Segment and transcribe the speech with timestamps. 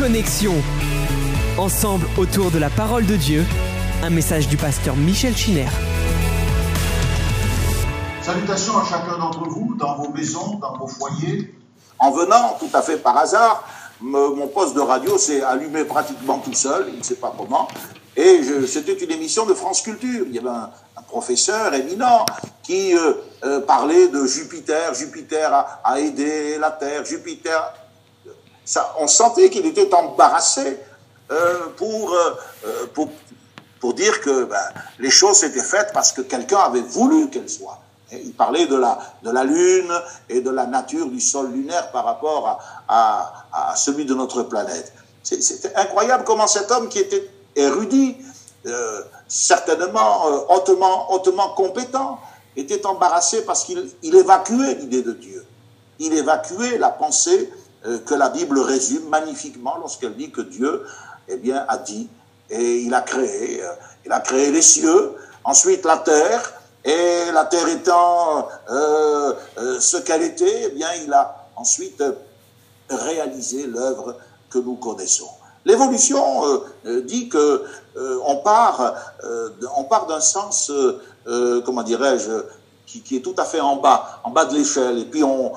[0.00, 0.54] Connexion.
[1.58, 3.44] Ensemble autour de la parole de Dieu,
[4.02, 5.68] un message du pasteur Michel Chiner.
[8.22, 11.54] Salutations à chacun d'entre vous, dans vos maisons, dans vos foyers.
[11.98, 13.62] En venant, tout à fait par hasard,
[14.00, 17.68] mon poste de radio s'est allumé pratiquement tout seul, il ne sait pas comment.
[18.16, 20.24] Et c'était une émission de France Culture.
[20.26, 20.70] Il y avait un,
[21.08, 22.24] professeur éminent
[22.62, 24.94] qui euh, euh, parlait de Jupiter.
[24.94, 27.04] Jupiter a, aidé la Terre.
[27.04, 27.74] Jupiter.
[28.98, 30.78] On sentait qu'il était embarrassé
[31.30, 32.16] euh, pour,
[32.94, 33.08] pour,
[33.80, 34.56] pour, dire que ben,
[34.98, 37.80] les choses s'étaient faites parce que quelqu'un avait voulu qu'elles soient.
[38.12, 39.92] il parlait de la, de la Lune
[40.28, 44.92] et de la nature du sol lunaire par rapport à, à, celui de notre planète.
[45.22, 48.16] C'était incroyable comment cet homme qui était érudit,
[48.66, 52.18] euh, certainement euh, hautement, hautement compétent,
[52.56, 55.44] était embarrassé parce qu'il évacuait l'idée de Dieu.
[55.98, 60.84] Il évacuait la pensée euh, que la Bible résume magnifiquement lorsqu'elle dit que Dieu
[61.28, 62.08] eh bien, a dit
[62.50, 63.62] et il a créé.
[64.04, 65.14] il a créé les cieux,
[65.44, 66.52] ensuite la terre,
[66.84, 72.02] et la terre étant ce qu'elle était, eh bien, il a ensuite
[72.90, 74.16] réalisé l'œuvre
[74.50, 75.28] que nous connaissons.
[75.64, 77.64] L'évolution euh, euh, dit que
[77.96, 78.94] euh, on part,
[79.76, 80.72] on part d'un sens,
[81.64, 82.30] comment dirais-je,
[82.86, 85.52] qui, est tout à fait en bas, en bas de l'échelle, et puis on,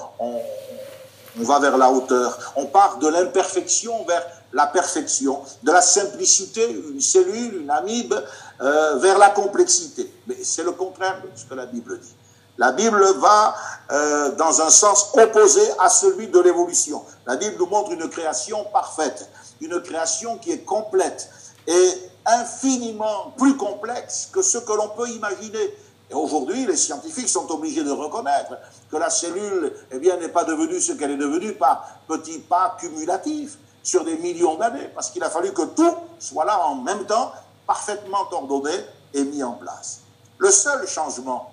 [1.40, 2.54] on, va vers la hauteur.
[2.56, 8.14] On part de l'imperfection vers la perfection, de la simplicité, une cellule, une amibe,
[8.60, 10.14] vers la complexité.
[10.28, 12.16] Mais c'est le contraire de ce que la Bible dit.
[12.58, 13.56] La Bible va
[13.92, 17.04] euh, dans un sens opposé à celui de l'évolution.
[17.26, 19.28] La Bible nous montre une création parfaite,
[19.60, 21.30] une création qui est complète
[21.66, 21.90] et
[22.26, 25.76] infiniment plus complexe que ce que l'on peut imaginer.
[26.14, 28.54] Et aujourd'hui, les scientifiques sont obligés de reconnaître
[28.92, 32.78] que la cellule eh bien, n'est pas devenue ce qu'elle est devenue par petits pas
[32.80, 37.06] cumulatifs sur des millions d'années, parce qu'il a fallu que tout soit là en même
[37.08, 37.32] temps,
[37.66, 38.74] parfaitement ordonné
[39.14, 40.02] et mis en place.
[40.38, 41.52] Le seul changement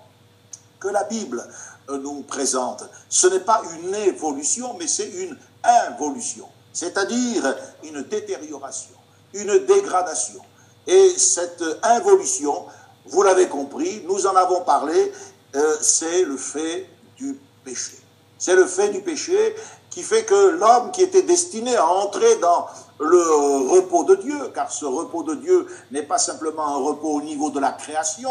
[0.79, 1.43] que la Bible
[1.89, 8.95] euh, nous présente, ce n'est pas une évolution, mais c'est une involution, c'est-à-dire une détérioration,
[9.33, 10.43] une dégradation.
[10.87, 12.67] Et cette involution,
[13.07, 15.13] vous l'avez compris, nous en avons parlé,
[15.57, 17.99] euh, c'est le fait du péché.
[18.39, 19.55] C'est le fait du péché
[19.91, 22.67] qui fait que l'homme qui était destiné à entrer dans
[23.01, 27.23] le repos de Dieu, car ce repos de Dieu n'est pas simplement un repos au
[27.23, 28.31] niveau de la création,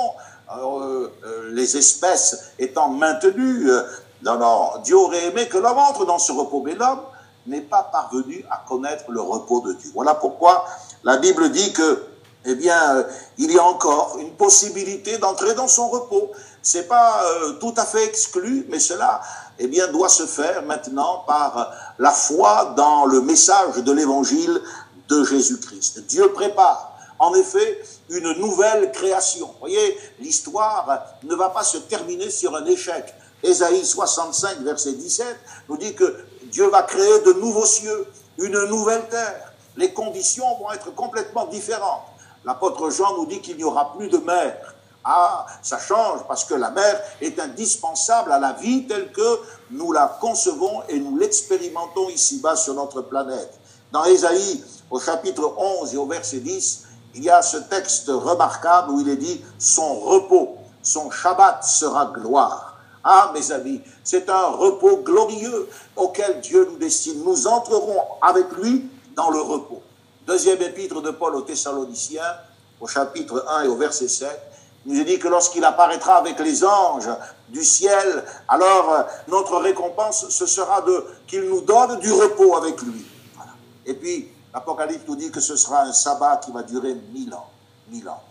[0.57, 3.83] euh, euh, les espèces étant maintenues, euh,
[4.23, 7.01] non, Dieu aurait aimé que l'homme entre dans ce repos, mais l'homme
[7.45, 9.91] n'est pas parvenu à connaître le repos de Dieu.
[9.93, 10.65] Voilà pourquoi
[11.03, 12.03] la Bible dit que,
[12.45, 13.05] eh bien,
[13.37, 16.31] il y a encore une possibilité d'entrer dans son repos.
[16.61, 17.21] C'est pas
[17.59, 19.21] tout à fait exclu, mais cela,
[19.59, 24.61] eh bien, doit se faire maintenant par la foi dans le message de l'évangile
[25.09, 26.05] de Jésus-Christ.
[26.07, 29.47] Dieu prépare en effet une nouvelle création.
[29.47, 33.13] Vous voyez, l'histoire ne va pas se terminer sur un échec.
[33.43, 35.27] Ésaïe 65, verset 17,
[35.69, 38.07] nous dit que Dieu va créer de nouveaux cieux,
[38.37, 39.53] une nouvelle terre.
[39.77, 42.03] Les conditions vont être complètement différentes.
[42.45, 44.55] L'apôtre Jean nous dit qu'il n'y aura plus de mer.
[45.03, 49.39] Ah, ça change parce que la mer est indispensable à la vie telle que
[49.71, 53.59] nous la concevons et nous l'expérimentons ici-bas sur notre planète.
[53.91, 56.83] Dans Ésaïe, au chapitre 11 et au verset 10,
[57.15, 62.07] il y a ce texte remarquable où il est dit son repos, son Shabbat sera
[62.07, 62.77] gloire.
[63.03, 67.23] Ah, mes amis, c'est un repos glorieux auquel Dieu nous destine.
[67.23, 69.81] Nous entrerons avec lui dans le repos.
[70.29, 72.21] Deuxième épître de Paul aux Thessaloniciens,
[72.79, 74.29] au chapitre 1 et au verset 7,
[74.85, 77.09] il nous dit que lorsqu'il apparaîtra avec les anges
[77.47, 82.79] du ciel, alors euh, notre récompense, ce sera de qu'il nous donne du repos avec
[82.83, 83.03] lui.
[83.87, 87.49] Et puis, L'Apocalypse nous dit que ce sera un sabbat qui va durer mille ans.
[87.89, 88.21] Mille ans.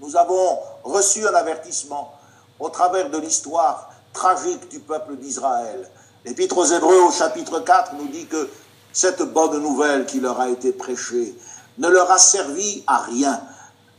[0.00, 2.14] Nous avons reçu un avertissement
[2.58, 5.86] au travers de l'histoire tragique du peuple d'Israël.
[6.24, 8.48] L'Épître aux Hébreux au chapitre 4 nous dit que
[8.92, 11.36] cette bonne nouvelle qui leur a été prêchée
[11.78, 13.40] ne leur a servi à rien.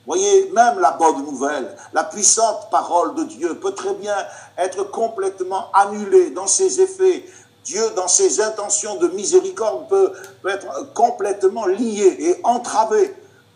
[0.06, 4.16] Voyez, même la bonne nouvelle, la puissante parole de Dieu peut très bien
[4.58, 7.26] être complètement annulée dans ses effets
[7.70, 10.12] Dieu, dans ses intentions de miséricorde, peut,
[10.48, 13.14] être complètement lié et entravé,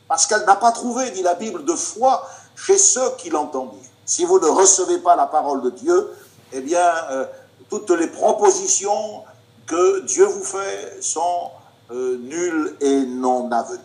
[0.08, 3.74] parce qu'elle n'a pas trouvé, dit la Bible, de foi chez ceux qui l'entendent.
[4.06, 6.12] Si vous ne recevez pas la parole de Dieu,
[6.52, 7.26] eh bien, euh,
[7.70, 9.24] toutes les propositions
[9.66, 11.52] que Dieu vous fait sont
[11.92, 13.80] euh, nulles et non avenues.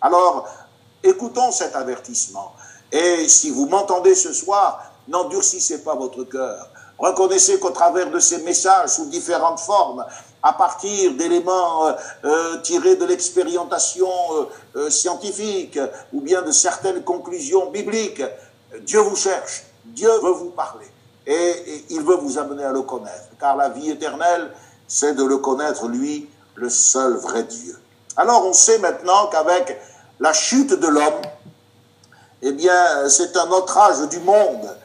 [0.00, 0.48] Alors,
[1.02, 2.52] écoutons cet avertissement.
[2.92, 6.68] Et si vous m'entendez ce soir, n'endurcissez pas votre cœur.
[6.98, 10.04] Reconnaissez qu'au travers de ces messages sous différentes formes,
[10.42, 11.92] à partir d'éléments
[12.62, 14.08] tirés de l'expérimentation
[14.90, 15.78] scientifique
[16.12, 18.22] ou bien de certaines conclusions bibliques.
[18.82, 20.86] Dieu vous cherche, Dieu veut vous parler
[21.26, 24.50] et, il veut vous amener à le connaître, car la vie éternelle,
[24.86, 27.78] c'est de le connaître, lui, le seul vrai Dieu.
[28.16, 29.80] Alors on sait maintenant qu'avec
[30.20, 31.22] la chute de l'homme,
[32.42, 34.76] eh bien, c'est un autre âge du monde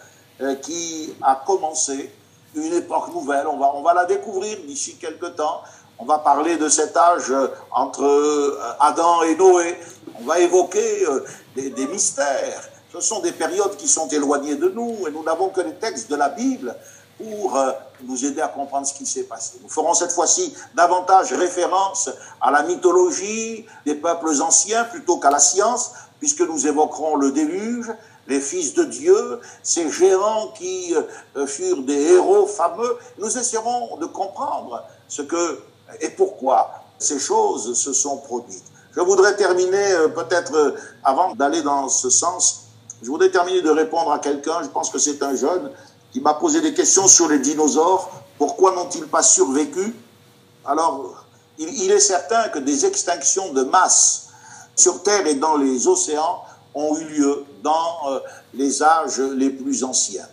[0.42, 2.12] euh, qui a commencé,
[2.56, 3.46] une époque nouvelle.
[3.48, 5.62] On va, on va la découvrir d'ici quelques temps.
[6.00, 9.78] On va parler de cet âge euh, entre euh, Adam et Noé.
[10.20, 11.06] On va évoquer
[11.56, 15.50] des, des mystères ce sont des périodes qui sont éloignées de nous et nous n'avons
[15.50, 16.76] que les textes de la Bible
[17.20, 17.72] pour euh,
[18.04, 19.60] nous aider à comprendre ce qui s'est passé.
[19.62, 25.40] Nous ferons cette fois-ci davantage référence à la mythologie des peuples anciens plutôt qu'à la
[25.40, 27.92] science, puisque nous évoquerons le déluge,
[28.28, 30.96] les fils de Dieu, ces géants qui
[31.36, 32.98] euh, furent des héros fameux.
[33.18, 35.62] Nous essaierons de comprendre ce que
[36.00, 38.66] et pourquoi ces choses se sont produites.
[38.96, 42.70] Je voudrais terminer euh, peut-être avant d'aller dans ce sens
[43.02, 45.72] je voudrais terminer de répondre à quelqu'un, je pense que c'est un jeune,
[46.12, 48.10] qui m'a posé des questions sur les dinosaures.
[48.38, 49.96] Pourquoi n'ont-ils pas survécu?
[50.66, 51.26] Alors,
[51.58, 54.28] il, est certain que des extinctions de masse
[54.76, 58.20] sur Terre et dans les océans ont eu lieu dans euh,
[58.54, 60.28] les âges les plus anciens.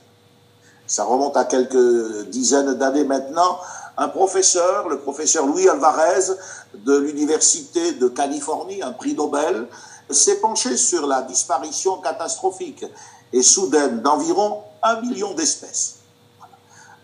[0.86, 3.58] Ça remonte à quelques dizaines d'années maintenant.
[3.98, 6.32] Un professeur, le professeur Louis Alvarez
[6.74, 9.66] de l'Université de Californie, un prix Nobel,
[10.10, 12.84] s'est penché sur la disparition catastrophique
[13.32, 15.96] et soudaine d'environ un million d'espèces.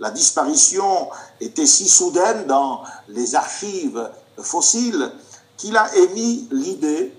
[0.00, 5.12] La disparition était si soudaine dans les archives fossiles
[5.56, 7.14] qu'il a émis l'idée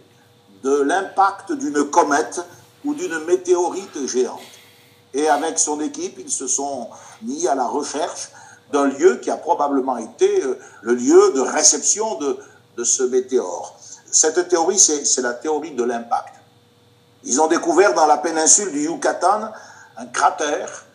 [0.63, 2.41] de l'impact d'une comète
[2.83, 4.39] ou d'une météorite géante.
[5.13, 6.89] Et avec son équipe, ils se sont
[7.21, 8.31] mis à la recherche
[8.71, 12.37] d'un lieu qui a probablement été euh, le lieu de réception de,
[12.77, 13.77] de ce météore.
[14.11, 16.33] Cette théorie, c'est la théorie de l'impact.
[17.23, 19.51] Ils ont découvert dans la péninsule du Yucatan
[19.97, 20.85] un cratère,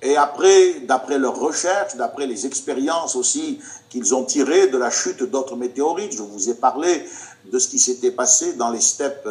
[0.00, 3.58] et après, d'après leurs recherches, d'après les expériences aussi
[3.88, 7.04] qu'ils ont tirées de la chute d'autres météorites, je vous ai parlé
[7.46, 9.28] de ce qui s'était passé dans les steppes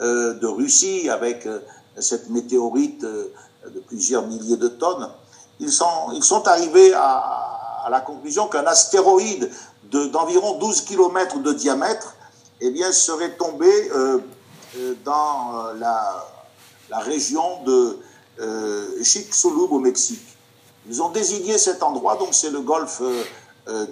[0.00, 1.60] euh, de Russie avec euh,
[1.98, 3.32] cette météorite euh,
[3.72, 5.08] de plusieurs milliers de tonnes,
[5.60, 7.44] ils sont, ils sont arrivés à,
[7.90, 9.50] la conclusion qu'un astéroïde
[9.84, 12.16] d'environ 12 km de diamètre
[12.60, 13.70] eh bien, serait tombé
[15.06, 16.26] dans la,
[16.90, 17.98] la, région de
[18.40, 19.02] euh,
[19.70, 20.22] au Mexique.
[20.88, 23.02] Ils ont désigné cet endroit, donc c'est le golfe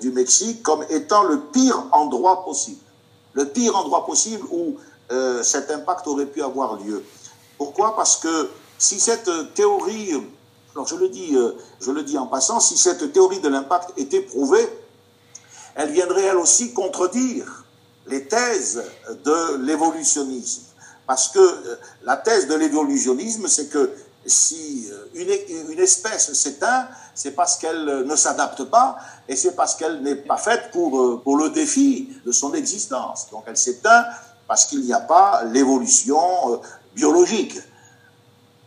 [0.01, 2.81] du Mexique, comme étant le pire endroit possible.
[3.35, 4.77] Le pire endroit possible où
[5.43, 7.05] cet impact aurait pu avoir lieu.
[7.59, 7.95] Pourquoi?
[7.95, 8.49] Parce que
[8.79, 10.15] si cette théorie,
[10.75, 11.37] alors je le dis,
[11.81, 14.67] je le dis en passant, si cette théorie de l'impact était prouvée,
[15.77, 17.65] elle viendrait elle aussi contredire
[18.07, 18.83] les thèses
[19.25, 20.63] de l'évolutionnisme.
[21.07, 23.91] Parce que euh, la thèse de l'évolutionnisme, c'est que
[24.29, 29.75] si euh, une, une espèce s'éteint, c'est parce qu'elle ne s'adapte pas et c'est parce
[29.75, 33.29] qu'elle n'est pas faite pour, euh, pour le défi de son existence.
[33.31, 34.05] Donc elle s'éteint
[34.47, 36.61] parce qu'il n'y a pas l'évolution
[36.95, 37.59] biologique.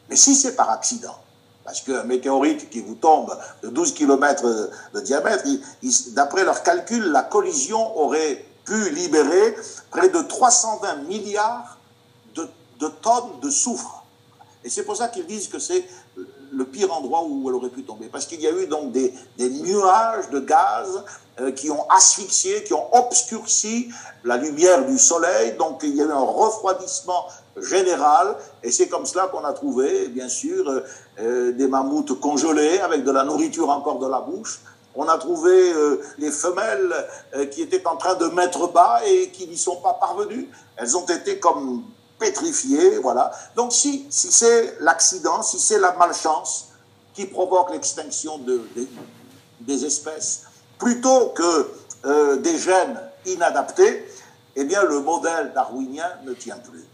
[0.10, 1.16] Mais si c'est par accident,
[1.64, 4.44] parce qu'un météorite qui vous tombe de 12 km
[4.94, 5.44] de diamètre,
[6.14, 9.56] d'après leurs calculs, la collision aurait pu libérer
[9.92, 11.78] près de 320 milliards
[12.34, 13.99] de, tonnes de soufre.
[14.64, 15.86] Et c'est pour ça qu'ils disent que c'est
[16.52, 18.08] le pire endroit où elle aurait pu tomber.
[18.08, 21.04] Parce qu'il y a eu donc des, nuages de gaz
[21.40, 23.90] euh, qui ont asphyxié, qui ont obscurci
[24.24, 25.54] la lumière du soleil.
[25.58, 27.28] Donc il y a eu un refroidissement
[27.62, 28.36] général.
[28.64, 30.82] Et c'est comme cela qu'on a trouvé, bien sûr, euh,
[31.20, 34.60] euh, des mammouths congelés avec de la nourriture encore de la bouche.
[34.96, 35.72] On a trouvé
[36.18, 36.94] les femelles
[37.52, 40.50] qui étaient en train de mettre bas et qui n'y sont pas parvenues.
[40.76, 41.84] Elles ont été comme
[42.20, 43.32] pétrifiées, voilà.
[43.56, 46.68] Donc si, si c'est l'accident, si c'est la malchance
[47.14, 48.62] qui provoque l'extinction de,
[49.62, 50.44] des espèces,
[50.78, 51.72] plutôt que
[52.06, 54.06] euh, des gènes inadaptés,
[54.56, 56.86] eh bien le modèle darwinien ne tient plus.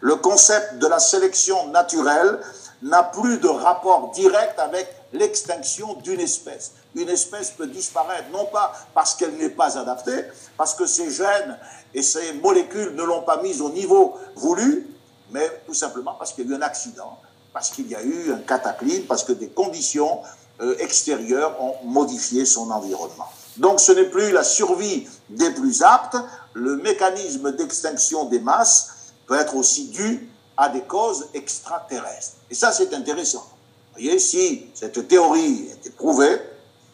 [0.00, 2.38] Le concept de la sélection naturelle
[2.82, 6.72] n'a plus de rapport direct avec l'extinction d'une espèce.
[6.94, 10.24] Une espèce peut disparaître, non pas parce qu'elle n'est pas adaptée,
[10.56, 11.58] parce que ses gènes
[11.96, 14.86] et ses molécules ne l'ont pas mise au niveau voulu,
[15.30, 17.18] mais tout simplement parce qu'il y a eu un accident,
[17.54, 20.20] parce qu'il y a eu un cataclysme, parce que des conditions
[20.60, 23.26] euh, extérieures ont modifié son environnement.
[23.56, 26.18] Donc ce n'est plus la survie des plus aptes,
[26.52, 28.90] le mécanisme d'extinction des masses
[29.26, 32.36] peut être aussi dû à des causes extraterrestres.
[32.50, 33.46] Et ça, c'est intéressant.
[33.94, 36.40] Vous voyez, si cette théorie était prouvée,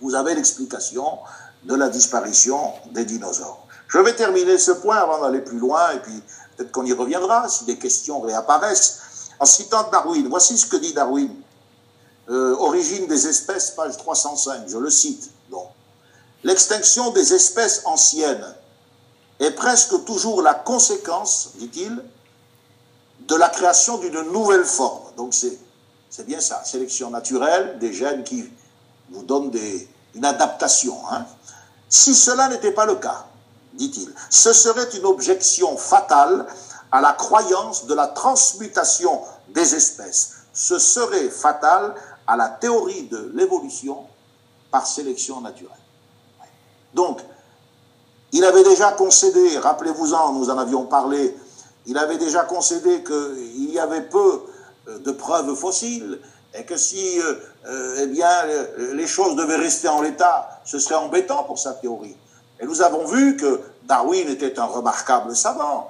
[0.00, 1.18] vous avez l'explication
[1.64, 3.61] de la disparition des dinosaures.
[3.92, 6.22] Je vais terminer ce point avant d'aller plus loin, et puis
[6.56, 9.00] peut-être qu'on y reviendra si des questions réapparaissent,
[9.38, 10.26] en citant Darwin.
[10.28, 11.30] Voici ce que dit Darwin.
[12.30, 15.30] Euh, origine des espèces, page 305, je le cite.
[15.50, 15.66] Donc,
[16.42, 18.54] l'extinction des espèces anciennes
[19.40, 22.02] est presque toujours la conséquence, dit-il,
[23.26, 25.02] de la création d'une nouvelle forme.
[25.16, 25.58] Donc c'est,
[26.08, 28.48] c'est bien ça, sélection naturelle, des gènes qui
[29.10, 30.96] vous donnent des, une adaptation.
[31.10, 31.26] Hein.
[31.88, 33.26] Si cela n'était pas le cas,
[33.74, 36.46] dit-il, ce serait une objection fatale
[36.90, 40.34] à la croyance de la transmutation des espèces.
[40.52, 41.94] Ce serait fatal
[42.26, 44.06] à la théorie de l'évolution
[44.70, 45.70] par sélection naturelle.
[46.94, 47.20] Donc,
[48.32, 51.36] il avait déjà concédé, rappelez-vous-en, nous en avions parlé,
[51.86, 54.42] il avait déjà concédé qu'il y avait peu
[54.88, 56.20] euh, de preuves fossiles
[56.54, 57.34] et que si euh,
[57.66, 58.28] euh, eh bien,
[58.94, 62.16] les choses devaient rester en l'état, ce serait embêtant pour sa théorie.
[62.62, 65.88] Et nous avons vu que Darwin était un remarquable savant,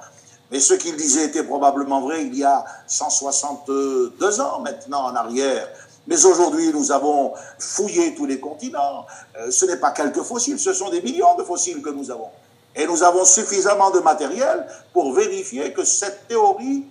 [0.50, 5.69] mais ce qu'il disait était probablement vrai il y a 162 ans maintenant en arrière.
[6.07, 9.07] Mais aujourd'hui, nous avons fouillé tous les continents.
[9.50, 12.31] ce n'est pas quelques fossiles, ce sont des millions de fossiles que nous avons.
[12.75, 16.87] Et nous avons suffisamment de matériel pour vérifier que cette théorie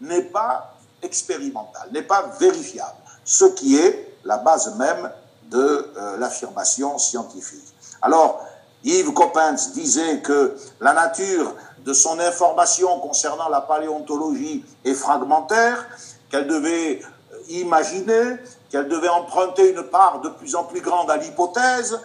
[0.00, 5.10] n'est pas expérimentale, n'est pas vérifiable, ce qui est la base même
[5.50, 7.74] de euh, l'affirmation scientifique.
[8.00, 8.40] Alors,
[8.84, 15.86] Yves Coppens disait que la nature de son information concernant la paléontologie est fragmentaire,
[16.30, 18.36] qu'elle devait euh, imaginer,
[18.70, 21.98] qu'elle devait emprunter une part de plus en plus grande à l'hypothèse.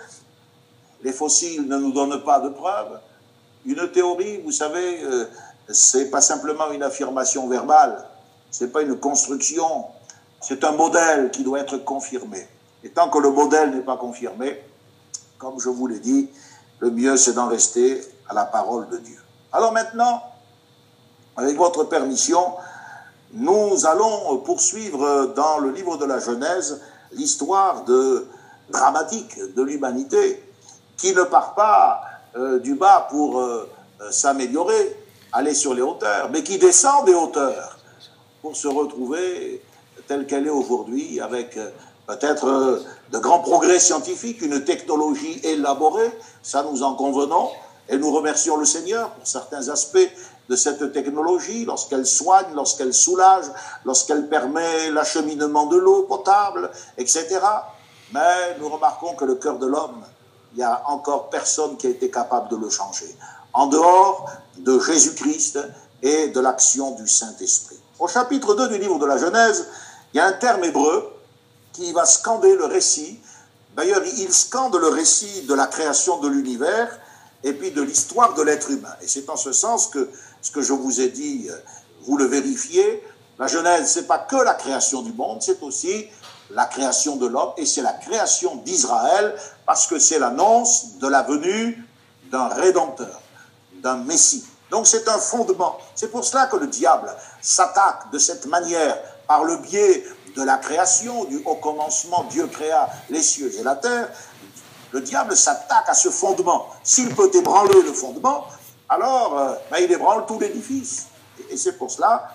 [1.02, 3.00] Les fossiles ne nous donnent pas de preuves.
[3.66, 5.26] Une théorie, vous savez, euh,
[5.70, 8.06] c'est pas simplement une affirmation verbale,
[8.52, 9.86] c'est pas une construction,
[10.42, 12.48] c'est un modèle qui doit être confirmé.
[12.84, 14.62] Et tant que le modèle n'est pas confirmé,
[15.38, 16.30] comme je vous l'ai dit,
[16.80, 19.20] le mieux c'est d'en rester à la parole de Dieu.
[19.52, 20.22] Alors maintenant,
[21.36, 22.56] avec votre permission,
[23.34, 26.82] nous allons poursuivre dans le livre de la Genèse
[27.12, 27.84] l'histoire
[28.70, 30.44] dramatique de l'humanité
[30.98, 32.02] qui ne part pas
[32.36, 33.70] euh, du bas pour euh,
[34.02, 34.96] euh, s'améliorer,
[35.32, 37.78] aller sur les hauteurs, mais qui descend des hauteurs
[38.42, 39.64] pour se retrouver
[40.08, 41.58] telle qu'elle est aujourd'hui, avec
[42.08, 46.12] peut-être de grands progrès scientifiques, une technologie élaborée,
[46.44, 47.50] ça nous en convenons,
[47.88, 49.98] et nous remercions le Seigneur pour certains aspects
[50.48, 53.46] de cette technologie, lorsqu'elle soigne, lorsqu'elle soulage,
[53.86, 57.40] lorsqu'elle permet l'acheminement de l'eau potable, etc.
[58.14, 60.04] Mais nous remarquons que le cœur de l'homme
[60.54, 63.16] il n'y a encore personne qui a été capable de le changer,
[63.54, 65.60] en dehors de Jésus-Christ
[66.02, 67.78] et de l'action du Saint-Esprit.
[68.00, 69.68] Au chapitre 2 du livre de la Genèse,
[70.14, 71.14] il y a un terme hébreu
[71.74, 73.20] qui va scander le récit.
[73.76, 77.00] D'ailleurs, il scande le récit de la création de l'univers
[77.44, 78.94] et puis de l'histoire de l'être humain.
[79.02, 80.10] Et c'est en ce sens que
[80.42, 81.50] ce que je vous ai dit,
[82.06, 83.04] vous le vérifiez.
[83.38, 86.08] La Genèse, n'est pas que la création du monde, c'est aussi
[86.52, 89.36] la création de l'homme et c'est la création d'Israël
[89.66, 91.86] parce que c'est l'annonce de la venue
[92.32, 93.22] d'un rédempteur,
[93.82, 94.46] d'un Messie.
[94.72, 95.78] Donc c'est un fondement.
[95.96, 98.98] C'est pour cela que le diable s'attaque de cette manière
[99.30, 100.04] par le biais
[100.36, 104.10] de la création, du haut commencement, Dieu créa les cieux et la terre.
[104.92, 106.66] Le diable s'attaque à ce fondement.
[106.84, 108.48] S'il peut ébranler le fondement,
[108.90, 111.06] alors euh, ben, il ébranle tout l'édifice.
[111.52, 112.28] Et c'est pour cela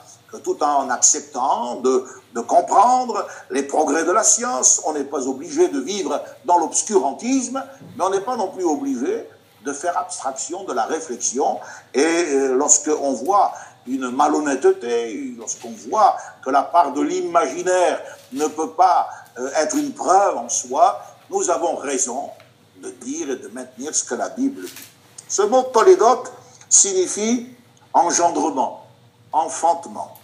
[0.44, 2.04] tout en acceptant de,
[2.42, 7.62] comprendre les progrès de la science, on n'est pas obligé de vivre dans l'obscurantisme,
[7.96, 9.28] mais on n'est pas non plus obligé
[9.64, 11.58] de faire abstraction de la réflexion.
[11.94, 13.52] Et euh, lorsqu'on voit
[13.86, 18.00] une malhonnêteté, lorsqu'on voit que la part de l'imaginaire
[18.32, 22.30] ne peut pas euh, être une preuve en soi, nous avons raison
[22.82, 24.84] de dire et de maintenir ce que la Bible dit.
[25.28, 26.32] Ce mot tolédote
[26.68, 27.48] signifie
[27.92, 28.86] engendrement,
[29.32, 30.18] enfantement.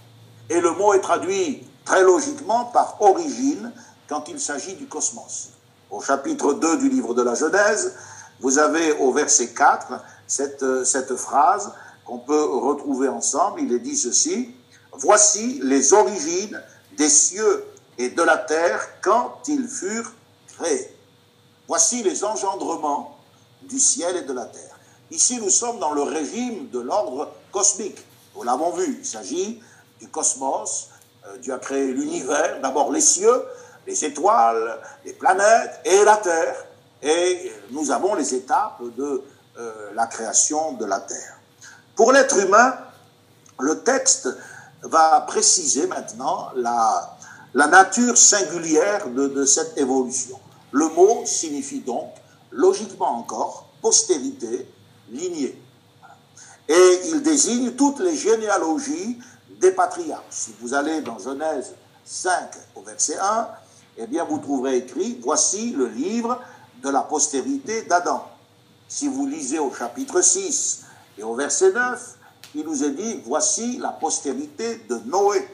[0.49, 3.73] Et le mot est traduit très logiquement par origine
[4.09, 5.51] quand il s'agit du cosmos.
[5.91, 7.95] Au chapitre 2 du livre de la Genèse,
[8.41, 9.93] vous avez au verset 4
[10.27, 11.73] cette, cette phrase
[12.11, 13.61] qu'on peut retrouver ensemble.
[13.61, 14.51] Il est dit ceci,
[14.93, 16.61] Voici les origines
[16.97, 17.65] des cieux
[17.99, 20.13] et de la terre quand ils furent
[20.49, 20.93] créés.
[21.69, 23.17] Voici les engendrements
[23.63, 24.77] du ciel et de la terre.
[25.13, 27.99] Ici, nous sommes dans le régime de l'ordre cosmique.
[28.35, 29.63] Nous l'avons vu, il s'agit
[30.01, 30.89] du cosmos.
[31.27, 33.45] Euh, Dieu a créé l'univers, d'abord les cieux,
[33.87, 36.67] les étoiles, les planètes et la Terre.
[37.03, 39.23] Et nous avons les étapes de
[39.59, 41.40] euh, la création de la Terre.
[42.01, 42.79] Pour l'être humain,
[43.59, 44.27] le texte
[44.81, 47.15] va préciser maintenant la,
[47.53, 50.41] nature singulière de, de, cette évolution.
[50.73, 52.09] Le mot signifie donc
[52.53, 54.67] logiquement encore, postérité,
[55.11, 55.63] lignée.
[56.71, 59.19] Et il désigne toutes les généalogies
[59.61, 60.25] des patriarches.
[60.31, 61.75] Si vous allez dans Genèse
[62.07, 62.33] 5
[62.77, 63.49] au verset 1,
[63.99, 66.41] eh bien vous trouverez écrit, voici le livre
[66.83, 68.27] de la postérité d'Adam.
[68.89, 70.87] Si vous lisez au chapitre 6
[71.21, 72.15] et au verset 9,
[72.55, 75.47] il nous est dit, voici la postérité de Noé.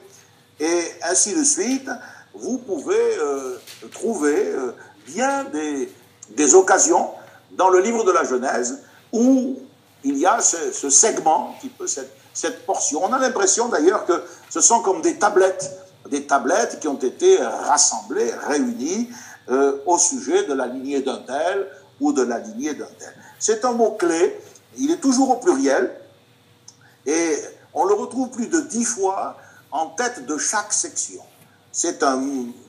[0.60, 1.90] Et ainsi de suite,
[2.34, 3.56] vous pouvez euh,
[3.90, 4.72] trouver euh,
[5.06, 7.10] bien des, occasions
[7.52, 8.80] dans le livre de la Genèse
[9.12, 9.58] où
[10.04, 13.02] il y a ce, segment, un petit peu cette, portion.
[13.02, 15.68] On a l'impression d'ailleurs que ce sont comme des tablettes,
[16.08, 19.08] des tablettes qui ont été rassemblées, réunies
[19.48, 21.66] euh, au sujet de la lignée d'un tel
[21.98, 23.14] ou de la lignée d'un tel.
[23.38, 24.38] C'est un mot clé,
[24.78, 25.94] il est toujours au pluriel,
[27.06, 27.36] et
[27.74, 29.36] on le retrouve plus de dix fois
[29.70, 31.22] en tête de chaque section.
[31.72, 32.22] C'est un,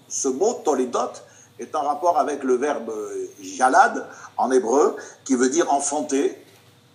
[0.09, 1.13] ce mot toledot
[1.59, 2.93] est en rapport avec le verbe
[3.41, 4.05] jalad
[4.37, 4.95] en hébreu,
[5.25, 6.37] qui veut dire enfanter,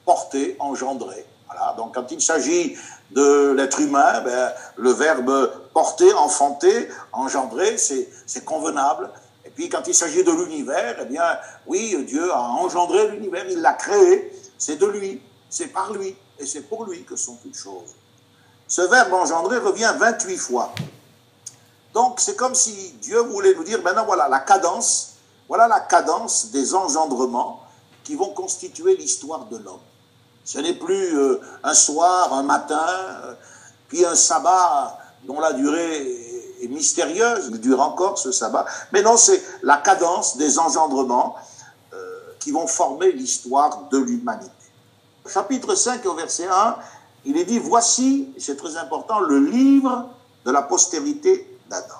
[0.04, 1.26] porter, engendrer.
[1.46, 1.74] Voilà.
[1.76, 2.76] Donc quand il s'agit
[3.10, 9.10] de l'être humain, ben, le verbe porter, enfanter, engendrer, c'est convenable.
[9.44, 11.24] Et puis quand il s'agit de l'univers, eh bien
[11.66, 14.32] oui, Dieu a engendré l'univers, il l'a créé,
[14.64, 17.96] c'est de lui, c'est par lui, et c'est pour lui que sont toutes choses.
[18.68, 20.72] Ce verbe engendrer revient 28 fois.
[21.92, 25.14] Donc c'est comme si Dieu voulait nous dire, maintenant voilà la cadence,
[25.48, 27.64] voilà la cadence des engendrements
[28.04, 29.80] qui vont constituer l'histoire de l'homme.
[30.44, 32.86] Ce n'est plus euh, un soir, un matin,
[33.24, 33.34] euh,
[33.88, 36.06] puis un sabbat dont la durée
[36.62, 41.34] est mystérieuse, dure encore ce sabbat, mais non, c'est la cadence des engendrements
[42.42, 44.50] qui vont former l'histoire de l'humanité.
[45.26, 46.76] Chapitre 5 au verset 1,
[47.24, 50.08] il est dit, voici, c'est très important, le livre
[50.44, 51.94] de la postérité d'Adam.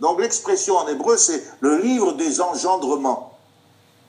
[0.00, 3.38] Donc l'expression en hébreu, c'est le livre des engendrements.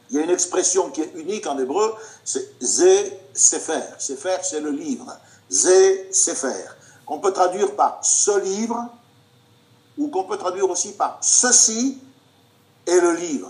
[0.09, 3.81] Il y a une expression qui est unique en hébreu, c'est Zé Sefer.
[3.99, 5.07] Sefer, c'est le livre.
[5.49, 6.65] Zé Sefer.
[7.05, 8.89] Qu'on peut traduire par ce livre,
[9.97, 11.99] ou qu'on peut traduire aussi par ceci
[12.85, 13.49] est le livre.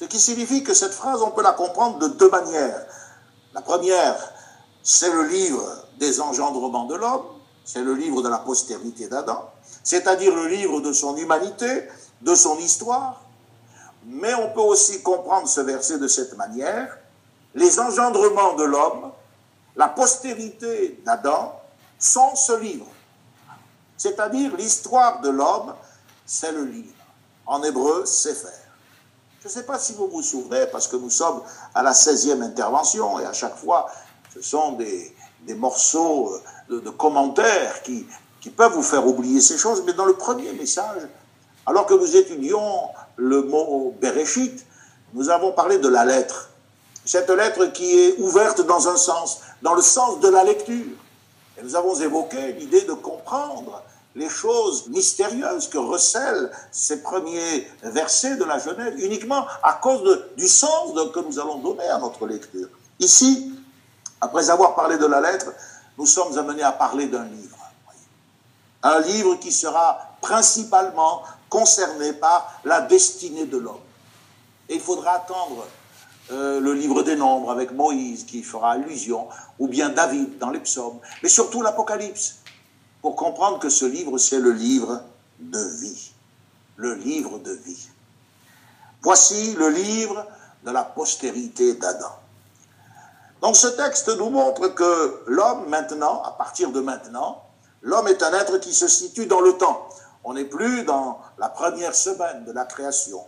[0.00, 2.86] Ce qui signifie que cette phrase, on peut la comprendre de deux manières.
[3.52, 4.16] La première,
[4.82, 5.62] c'est le livre
[5.98, 7.26] des engendrements de l'homme,
[7.66, 9.50] c'est le livre de la postérité d'Adam,
[9.84, 11.86] c'est-à-dire le livre de son humanité,
[12.22, 13.20] de son histoire.
[14.06, 16.96] Mais on peut aussi comprendre ce verset de cette manière,
[17.54, 19.12] les engendrements de l'homme,
[19.76, 21.60] la postérité d'Adam,
[21.98, 22.86] sont ce livre.
[23.98, 25.74] C'est-à-dire l'histoire de l'homme,
[26.24, 26.94] c'est le livre.
[27.44, 28.69] En hébreu, c'est faire.
[29.40, 31.40] Je ne sais pas si vous vous souvenez, parce que nous sommes
[31.74, 33.90] à la 16e intervention, et à chaque fois,
[34.34, 36.34] ce sont des, des morceaux
[36.68, 38.06] de, de commentaires qui,
[38.42, 41.08] qui, peuvent vous faire oublier ces choses, mais dans le premier message,
[41.64, 44.66] alors que nous étudions le mot Bereshit,
[45.14, 46.50] nous avons parlé de la lettre.
[47.06, 50.96] Cette lettre qui est ouverte dans un sens, dans le sens de la lecture.
[51.56, 53.82] Et nous avons évoqué l'idée de comprendre
[54.20, 60.46] les choses mystérieuses que recèlent ces premiers versets de la Genève, uniquement à cause du
[60.46, 62.68] sens que nous allons donner à notre lecture.
[62.98, 63.50] Ici,
[64.20, 65.46] après avoir parlé de la lettre,
[65.96, 67.56] nous sommes amenés à parler d'un livre.
[68.82, 73.86] Un livre qui sera principalement concerné par la destinée de l'homme.
[74.68, 75.66] Et il faudra attendre
[76.30, 79.28] euh, le livre des nombres avec Moïse qui fera allusion,
[79.58, 82.39] ou bien David dans les psaumes, mais surtout l'Apocalypse
[83.02, 85.02] pour comprendre que ce livre, c'est le livre
[85.38, 86.12] de vie.
[86.76, 87.88] Le livre de vie.
[89.02, 90.26] Voici le livre
[90.64, 92.12] de la postérité d'Adam.
[93.40, 97.42] Donc ce texte nous montre que l'homme maintenant, à partir de maintenant,
[97.82, 99.88] l'homme est un être qui se situe dans le temps.
[100.24, 103.24] On n'est plus dans la première semaine de la création.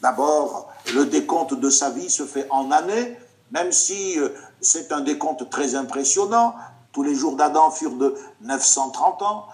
[0.00, 3.18] D'abord, le décompte de sa vie se fait en années,
[3.50, 4.30] même si euh,
[4.60, 6.54] c'est un décompte très impressionnant,
[6.96, 9.48] tous les jours d'Adam furent de 930 ans.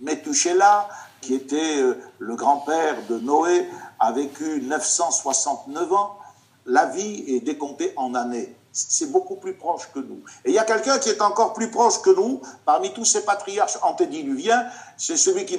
[0.00, 0.90] Methuselah,
[1.22, 3.66] qui était euh, le grand-père de Noé,
[3.98, 6.18] a vécu 969 ans.
[6.66, 8.54] La vie est décomptée en années.
[8.72, 10.22] C'est beaucoup plus proche que nous.
[10.44, 13.24] Et il y a quelqu'un qui est encore plus proche que nous, parmi tous ces
[13.24, 14.66] patriarches antédiluviens,
[14.98, 15.58] c'est celui qui,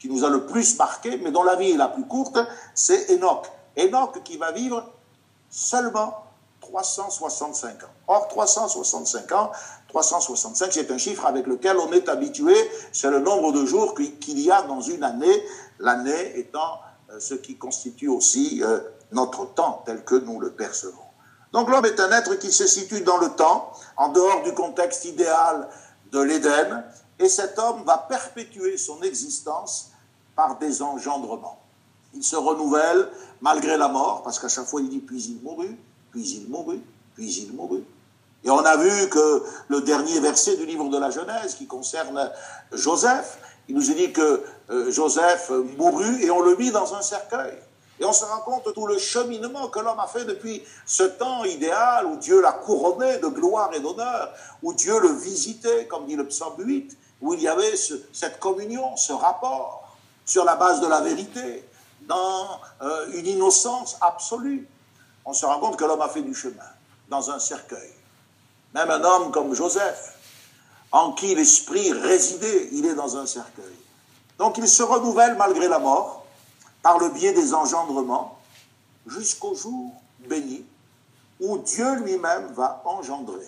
[0.00, 2.40] qui nous a le plus marqué, mais dont la vie est la plus courte,
[2.74, 3.46] c'est Enoch.
[3.78, 4.90] Enoch qui va vivre
[5.48, 6.24] seulement
[6.62, 7.86] 365 ans.
[8.08, 9.52] Or, 365 ans,
[9.92, 12.54] 365, c'est un chiffre avec lequel on est habitué,
[12.92, 15.42] c'est le nombre de jours qu'il y a dans une année,
[15.78, 18.80] l'année étant euh, ce qui constitue aussi euh,
[19.12, 20.96] notre temps tel que nous le percevons.
[21.52, 25.04] Donc l'homme est un être qui se situe dans le temps, en dehors du contexte
[25.04, 25.68] idéal
[26.10, 26.84] de l'Éden,
[27.18, 29.90] et cet homme va perpétuer son existence
[30.34, 31.60] par des engendrements.
[32.14, 33.08] Il se renouvelle
[33.42, 35.76] malgré la mort, parce qu'à chaque fois il dit puis il mourut,
[36.10, 36.80] puis il mourut,
[37.14, 37.84] puis il mourut.
[38.44, 42.30] Et on a vu que le dernier verset du livre de la Genèse, qui concerne
[42.72, 47.02] Joseph, il nous est dit que euh, Joseph mourut et on le mit dans un
[47.02, 47.56] cercueil.
[48.00, 51.04] Et on se rend compte de tout le cheminement que l'homme a fait depuis ce
[51.04, 56.06] temps idéal où Dieu l'a couronné de gloire et d'honneur, où Dieu le visitait, comme
[56.06, 57.74] dit le psaume 8, où il y avait
[58.12, 61.64] cette communion, ce rapport sur la base de la vérité,
[62.08, 64.66] dans euh, une innocence absolue.
[65.24, 66.58] On se rend compte que l'homme a fait du chemin
[67.08, 67.92] dans un cercueil.
[68.74, 70.16] Même un homme comme Joseph,
[70.90, 73.64] en qui l'esprit résidait, il est dans un cercueil.
[74.38, 76.24] Donc il se renouvelle malgré la mort,
[76.82, 78.38] par le biais des engendrements,
[79.06, 79.92] jusqu'au jour
[80.28, 80.64] béni
[81.40, 83.46] où Dieu lui-même va engendrer.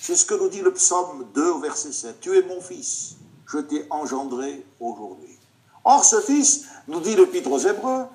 [0.00, 2.20] C'est ce que nous dit le psaume 2 au verset 7.
[2.20, 3.16] Tu es mon fils,
[3.46, 5.36] je t'ai engendré aujourd'hui.
[5.82, 8.06] Or, ce fils, nous dit l'Épître aux Hébreux,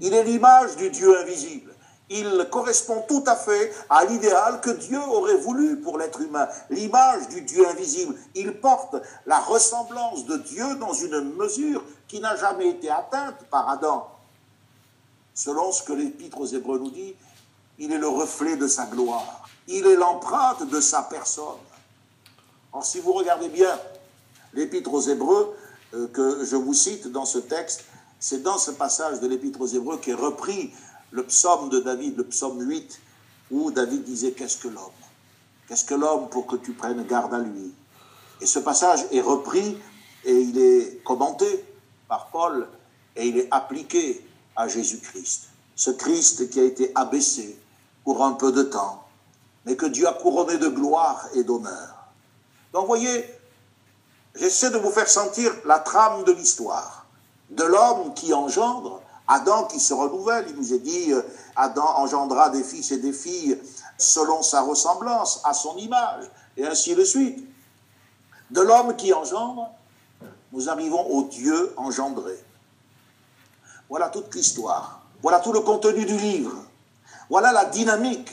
[0.00, 1.73] il est l'image du Dieu invisible.
[2.10, 7.28] Il correspond tout à fait à l'idéal que Dieu aurait voulu pour l'être humain, l'image
[7.28, 8.14] du Dieu invisible.
[8.34, 13.70] Il porte la ressemblance de Dieu dans une mesure qui n'a jamais été atteinte par
[13.70, 14.06] Adam.
[15.32, 17.14] Selon ce que l'Épître aux Hébreux nous dit,
[17.78, 19.48] il est le reflet de sa gloire.
[19.66, 21.58] Il est l'empreinte de sa personne.
[22.72, 23.78] Or, si vous regardez bien
[24.52, 25.56] l'Épître aux Hébreux
[25.94, 27.84] euh, que je vous cite dans ce texte,
[28.20, 30.72] c'est dans ce passage de l'Épître aux Hébreux qu'est repris
[31.14, 33.00] le psaume de David, le psaume 8,
[33.52, 34.90] où David disait Qu'est-ce que l'homme?
[35.68, 37.72] Qu'est-ce que l'homme pour que tu prennes garde à lui?
[38.40, 39.78] Et ce passage est repris
[40.24, 41.64] et il est commenté
[42.08, 42.66] par Paul
[43.14, 45.50] et il est appliqué à Jésus-Christ.
[45.76, 47.56] Ce Christ qui a été abaissé
[48.02, 49.06] pour un peu de temps,
[49.66, 52.08] mais que Dieu a couronné de gloire et d'honneur.
[52.72, 53.24] Donc voyez,
[54.34, 57.06] j'essaie de vous faire sentir la trame de l'histoire,
[57.50, 61.22] de l'homme qui engendre Adam qui se renouvelle, il nous est dit, euh,
[61.56, 63.58] Adam engendra des fils et des filles
[63.96, 66.24] selon sa ressemblance, à son image,
[66.56, 67.44] et ainsi de suite.
[68.50, 69.70] De l'homme qui engendre,
[70.52, 72.38] nous arrivons au Dieu engendré.
[73.88, 75.00] Voilà toute l'histoire.
[75.22, 76.56] Voilà tout le contenu du livre.
[77.30, 78.30] Voilà la dynamique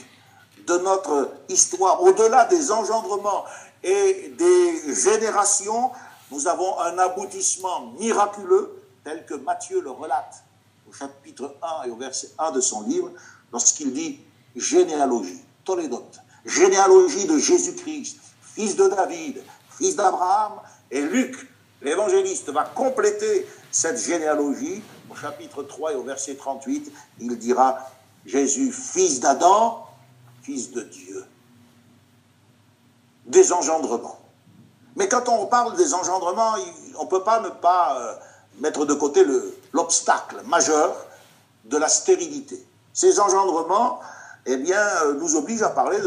[0.66, 2.02] de notre histoire.
[2.02, 3.44] Au-delà des engendrements
[3.82, 5.90] et des générations,
[6.30, 10.44] nous avons un aboutissement miraculeux tel que Matthieu le relate
[10.92, 13.10] chapitre 1 et au verset 1 de son livre,
[13.52, 14.20] lorsqu'il dit
[14.56, 16.06] généalogie, Toledot,
[16.44, 18.18] généalogie de Jésus-Christ,
[18.54, 21.48] fils de David, fils d'Abraham, et Luc,
[21.80, 24.82] l'évangéliste, va compléter cette généalogie.
[25.10, 27.78] Au chapitre 3 et au verset 38, il dira
[28.24, 29.86] Jésus, fils d'Adam,
[30.42, 31.24] fils de Dieu.
[33.26, 34.18] Des engendrements.
[34.96, 36.54] Mais quand on parle des engendrements,
[36.98, 38.14] on ne peut pas ne pas euh,
[38.62, 39.26] mettre de côté
[39.72, 40.94] l'obstacle majeur
[41.64, 42.64] de la stérilité.
[42.92, 44.00] Ces engendrements
[44.46, 45.98] eh bien, euh, nous obligent à parler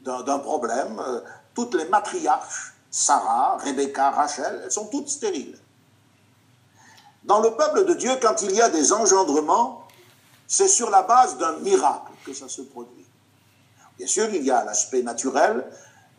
[0.00, 1.00] d'un problème.
[1.00, 1.20] Euh,
[1.54, 5.56] toutes les matriarches, Sarah, Rebecca, Rachel, elles sont toutes stériles.
[7.24, 9.86] Dans le peuple de Dieu, quand il y a des engendrements,
[10.48, 13.06] c'est sur la base d'un miracle que ça se produit.
[13.96, 15.64] Bien sûr, il y a l'aspect naturel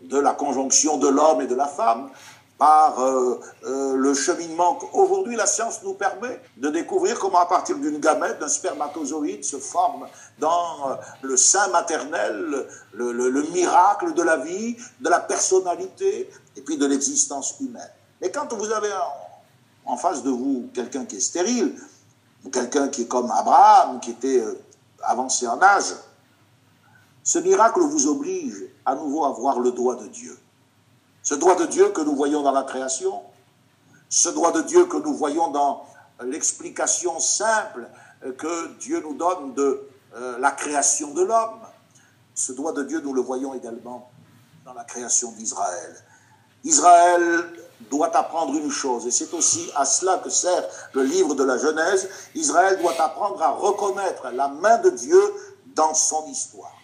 [0.01, 2.09] de la conjonction de l'homme et de la femme,
[2.57, 7.77] par euh, euh, le cheminement qu'aujourd'hui la science nous permet de découvrir comment à partir
[7.77, 10.07] d'une gamète, d'un spermatozoïde se forme
[10.39, 16.77] dans euh, le sein maternel le, miracle de la vie, de la personnalité et puis
[16.77, 17.91] de l'existence humaine.
[18.21, 18.91] Mais quand vous avez
[19.85, 21.75] en, face de vous quelqu'un qui est stérile,
[22.45, 24.43] ou quelqu'un qui est comme Abraham, qui était
[25.01, 25.93] avancé en âge,
[27.23, 30.37] ce miracle vous oblige à nouveau à voir le doigt de Dieu.
[31.23, 33.21] Ce droit de Dieu que nous voyons dans la création,
[34.09, 35.85] ce droit de Dieu que nous voyons dans
[36.21, 37.87] l'explication simple
[38.37, 41.59] que Dieu nous donne de euh, la création de l'homme,
[42.35, 44.11] ce droit de Dieu, nous le voyons également
[44.65, 45.95] dans la création d'Israël.
[46.63, 47.45] Israël
[47.89, 51.57] doit apprendre une chose, et c'est aussi à cela que sert le livre de la
[51.57, 52.09] Genèse.
[52.35, 55.21] Israël doit apprendre à reconnaître la main de Dieu
[55.75, 56.75] dans son histoire.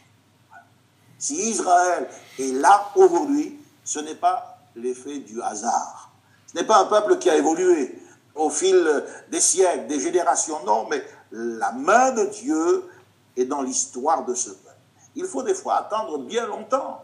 [1.18, 6.12] Si Israël est là aujourd'hui, ce n'est pas l'effet du hasard.
[6.46, 8.00] Ce n'est pas un peuple qui a évolué
[8.36, 12.88] au fil des siècles, des générations, non, mais la main de Dieu
[13.36, 14.76] est dans l'histoire de ce peuple.
[15.16, 17.04] Il faut des fois attendre bien longtemps.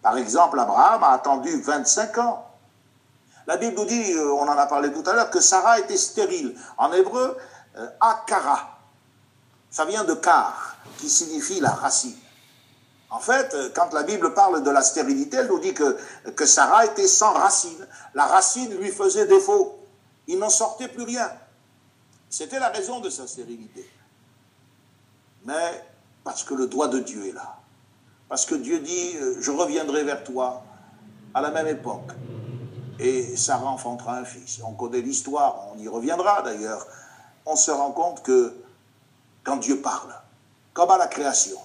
[0.00, 2.46] Par exemple, Abraham a attendu 25 ans.
[3.48, 5.96] La Bible nous dit, euh, on en a parlé tout à l'heure, que Sarah était
[5.96, 6.56] stérile.
[6.78, 7.36] En hébreu,
[7.76, 8.78] euh, akara.
[9.70, 12.14] Ça vient de kar, qui signifie la racine.
[13.12, 15.98] En fait, euh, quand la Bible parle de la stérilité, elle nous dit que,
[16.30, 17.86] que Sarah était sans racine.
[18.14, 19.78] La racine lui faisait défaut.
[20.26, 21.30] Il n'en sortait plus rien.
[22.30, 23.86] C'était la raison de sa stérilité.
[25.44, 25.84] Mais
[26.24, 27.58] parce que le doigt de Dieu est là.
[28.30, 30.62] Parce que Dieu dit, euh, je reviendrai vers toi
[31.34, 32.12] à la même époque.
[32.98, 34.60] Et Sarah enfantera un fils.
[34.64, 36.86] On connaît l'histoire, on y reviendra d'ailleurs.
[37.44, 38.54] On se rend compte que
[39.44, 40.14] quand Dieu parle,
[40.72, 41.58] comme à la création,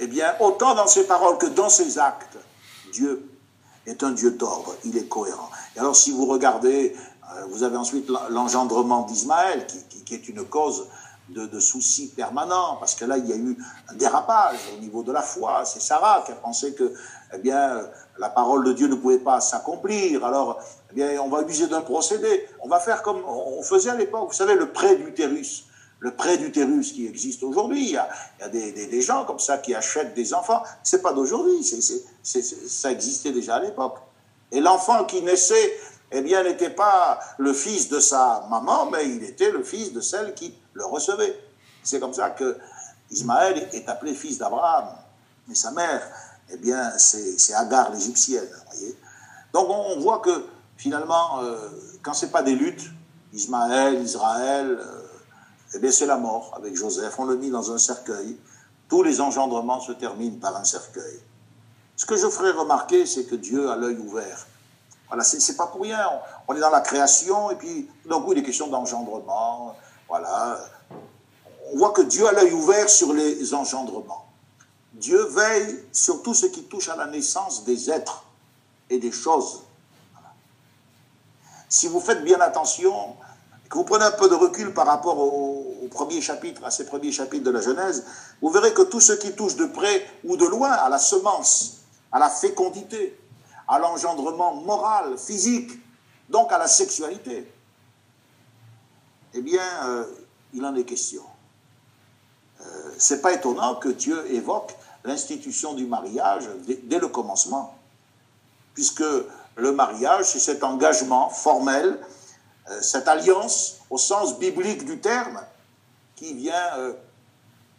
[0.00, 2.36] eh bien, autant dans ses paroles que dans ses actes,
[2.92, 3.28] Dieu
[3.86, 5.50] est un Dieu d'ordre, il est cohérent.
[5.76, 6.96] Et alors, si vous regardez,
[7.32, 10.86] euh, vous avez ensuite l'engendrement d'Ismaël, qui, est une cause
[11.28, 13.56] de, soucis permanents, parce que là, il y a eu
[13.88, 15.64] un dérapage au niveau de la foi.
[15.64, 16.92] C'est Sarah qui a pensé que,
[17.32, 17.80] eh bien,
[18.18, 20.24] la parole de Dieu ne pouvait pas s'accomplir.
[20.24, 20.58] Alors,
[20.90, 22.46] eh bien, on va user d'un procédé.
[22.60, 24.28] On va faire comme on faisait à l'époque.
[24.28, 25.66] Vous savez, le prêt d'utérus
[26.04, 27.86] le prêt d'utérus qui existe aujourd'hui.
[27.86, 30.62] Il y a, des, gens comme ça qui achètent des enfants.
[30.82, 31.64] C'est pas d'aujourd'hui,
[32.22, 33.96] ça existait déjà à l'époque.
[34.52, 35.72] Et l'enfant qui naissait,
[36.12, 40.02] eh bien, n'était pas le fils de sa maman, mais il était le fils de
[40.02, 41.40] celle qui le recevait.
[41.82, 42.58] C'est comme ça que
[43.10, 44.88] Ismaël est appelé fils d'Abraham.
[45.48, 46.02] Mais sa mère,
[46.52, 48.50] eh bien, c'est Agar l'égyptienne.
[49.54, 51.56] Donc on, voit que finalement, euh,
[52.02, 52.90] quand c'est pas des luttes,
[53.32, 55.03] Ismaël, Israël, euh,
[55.74, 57.14] eh bien, c'est la mort avec Joseph.
[57.18, 58.38] On le mit dans un cercueil.
[58.88, 61.20] Tous les engendrements se terminent par un cercueil.
[61.96, 64.46] Ce que je ferai remarquer, c'est que Dieu a l'œil ouvert.
[65.08, 66.08] Voilà, c'est pas pour rien.
[66.48, 69.76] On, est dans la création et puis d'un coup il est question d'engendrement.
[70.08, 70.58] Voilà.
[71.72, 74.26] On voit que Dieu a l'œil ouvert sur les engendrements.
[74.92, 78.24] Dieu veille sur tout ce qui touche à la naissance des êtres
[78.90, 79.62] et des choses.
[81.68, 83.16] Si vous faites bien attention,
[83.74, 87.10] que vous prenez un peu de recul par rapport au, premier chapitre, à ces premiers
[87.10, 88.04] chapitres de la Genèse,
[88.40, 91.78] vous verrez que tout ce qui touche de près ou de loin à la semence,
[92.12, 93.18] à la fécondité,
[93.68, 95.72] à l'engendrement moral, physique,
[96.28, 97.52] donc à la sexualité,
[99.34, 100.04] eh bien, euh,
[100.52, 101.22] il en est question.
[102.60, 102.64] Euh,
[102.98, 107.76] C'est pas étonnant que Dieu évoque l'institution du mariage dès le commencement,
[108.74, 109.04] puisque
[109.56, 111.98] le mariage, c'est cet engagement formel
[112.80, 115.40] cette alliance, au sens biblique du terme,
[116.16, 116.92] qui vient euh,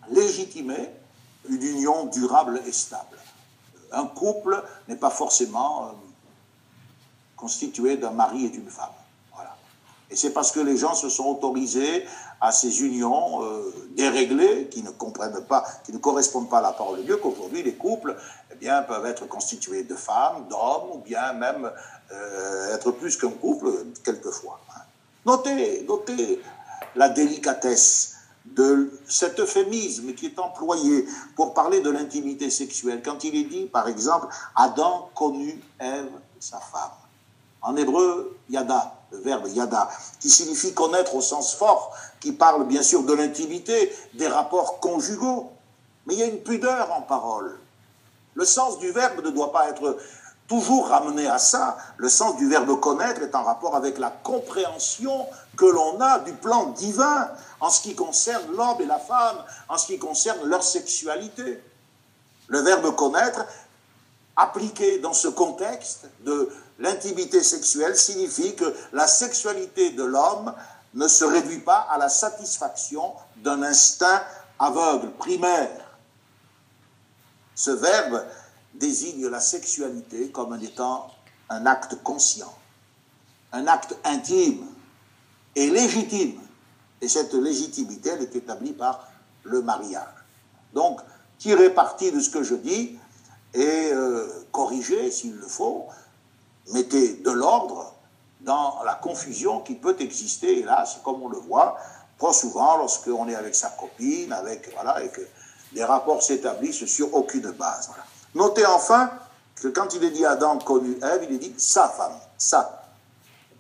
[0.10, 0.90] légitimer
[1.50, 3.18] une union durable et stable.
[3.92, 5.92] Un couple n'est pas forcément euh,
[7.36, 8.90] constitué d'un mari et d'une femme.
[9.34, 9.56] Voilà.
[10.10, 12.06] Et c'est parce que les gens se sont autorisés
[12.42, 13.42] à ces unions
[13.96, 17.64] déréglées, qui ne comprennent pas, qui ne correspondent pas à la parole de Dieu, qu'aujourd'hui
[17.64, 18.16] les couples
[18.62, 21.72] eh peuvent être constitués de femmes, d'hommes, ou bien même
[22.74, 23.68] être plus qu'un couple,
[24.04, 24.60] quelquefois.
[25.26, 26.42] Notez, notez
[26.96, 28.14] la délicatesse
[28.46, 33.02] de cet euphémisme qui est employé pour parler de l'intimité sexuelle.
[33.04, 36.92] Quand il est dit, par exemple, Adam connut Ève, sa femme.
[37.64, 39.90] En hébreu, yada, le verbe yada,
[40.20, 45.52] qui signifie connaître au sens fort, qui parle bien sûr de l'intimité, des rapports conjugaux.
[46.06, 47.58] Mais il y a une pudeur en parole.
[48.36, 49.98] Le sens du verbe ne doit pas être
[50.48, 55.26] toujours ramené à ça, le sens du verbe connaître est en rapport avec la compréhension
[55.58, 59.38] que l'on a du plan divin en ce qui concerne l'homme et la femme,
[59.70, 61.64] en ce qui concerne leur sexualité.
[62.48, 63.46] Le verbe connaître,
[64.36, 70.54] appliqué dans ce contexte de l'intimité sexuelle, signifie que la sexualité de l'homme
[70.94, 74.22] ne se réduit pas à la satisfaction d'un instinct
[74.60, 75.85] aveugle, primaire.
[77.56, 78.24] Ce verbe
[78.74, 81.08] désigne la sexualité comme étant
[81.50, 82.54] un acte conscient,
[83.54, 84.66] un acte intime
[85.56, 86.40] et légitime.
[87.02, 89.08] Et cette légitimité, elle est établie par
[89.44, 90.04] le mariage.
[90.74, 91.00] Donc,
[91.38, 92.98] tirer parti de ce que je dis
[93.54, 95.86] et euh, corriger s'il le faut,
[96.74, 97.94] mettez de l'ordre
[98.42, 101.78] dans la confusion qui peut exister, hélas, comme on le voit
[102.18, 105.22] trop souvent lorsqu'on est avec sa copine, avec, voilà, et que
[105.74, 107.90] les rapports s'établissent sur aucune base.
[108.34, 109.12] Notez enfin
[109.56, 112.84] que quand il est dit Adam connu Ève, il est dit sa femme, sa,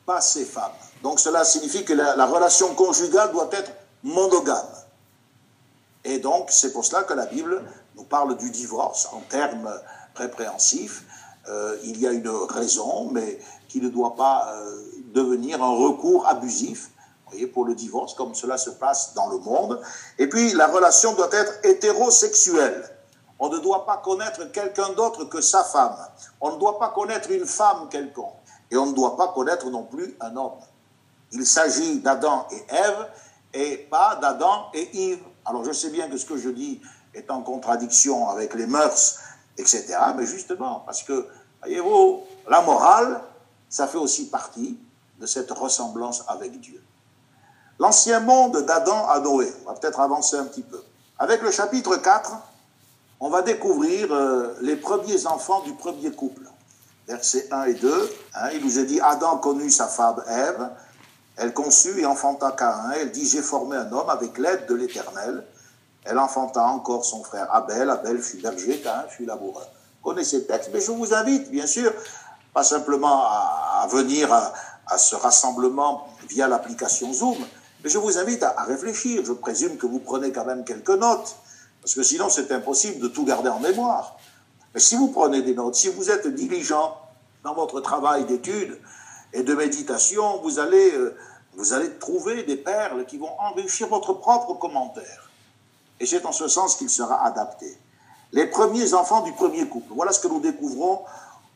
[0.05, 0.71] pas ses femmes.
[1.03, 3.71] Donc cela signifie que la, relation conjugale doit être
[4.03, 4.57] monogame.
[6.03, 7.63] Et donc c'est pour cela que la Bible
[7.95, 9.69] nous parle du divorce en termes
[10.15, 11.03] répréhensifs.
[11.47, 14.81] Euh, il y a une raison, mais qui ne doit pas euh,
[15.13, 16.89] devenir un recours abusif
[17.45, 19.81] pour le divorce, comme cela se passe dans le monde.
[20.17, 22.89] Et puis la relation doit être hétérosexuelle.
[23.39, 25.97] On ne doit pas connaître quelqu'un d'autre que sa femme.
[26.39, 28.33] On ne doit pas connaître une femme quelconque.
[28.71, 30.59] Et on ne doit pas connaître non plus un homme.
[31.31, 33.09] Il s'agit d'Adam et Ève
[33.53, 35.23] et pas d'Adam et Yves.
[35.45, 36.81] Alors je sais bien que ce que je dis
[37.13, 39.19] est en contradiction avec les mœurs,
[39.57, 39.97] etc.
[40.15, 41.27] Mais justement, parce que,
[41.61, 43.21] voyez-vous, la morale,
[43.69, 44.79] ça fait aussi partie
[45.19, 46.81] de cette ressemblance avec Dieu.
[47.79, 49.51] L'ancien monde d'Adam à Noé.
[49.65, 50.81] On va peut-être avancer un petit peu.
[51.19, 52.33] Avec le chapitre 4,
[53.19, 56.43] on va découvrir euh, les premiers enfants du premier couple.
[57.07, 60.69] Versets 1 et 2, hein, il nous est dit Adam connut sa femme Ève,
[61.37, 62.91] elle conçut et enfanta Caïn.
[62.99, 65.43] Elle dit J'ai formé un homme avec l'aide de l'Éternel.
[66.05, 67.89] Elle enfanta encore son frère Abel.
[67.89, 69.67] Abel fut berger, Caïn fut laboureur.
[70.03, 71.91] Connaissez le texte, mais je vous invite, bien sûr,
[72.53, 77.37] pas simplement à, venir à, ce rassemblement via l'application Zoom,
[77.89, 79.23] je vous invite à, réfléchir.
[79.25, 81.35] Je présume que vous prenez quand même quelques notes,
[81.81, 84.17] parce que sinon c'est impossible de tout garder en mémoire.
[84.73, 86.97] Mais si vous prenez des notes, si vous êtes diligent
[87.43, 88.77] dans votre travail d'étude
[89.33, 91.15] et de méditation, vous allez, euh,
[91.55, 95.29] vous allez trouver des perles qui vont enrichir votre propre commentaire.
[95.99, 97.77] Et c'est en ce sens qu'il sera adapté.
[98.33, 99.93] Les premiers enfants du premier couple.
[99.95, 101.01] Voilà ce que nous découvrons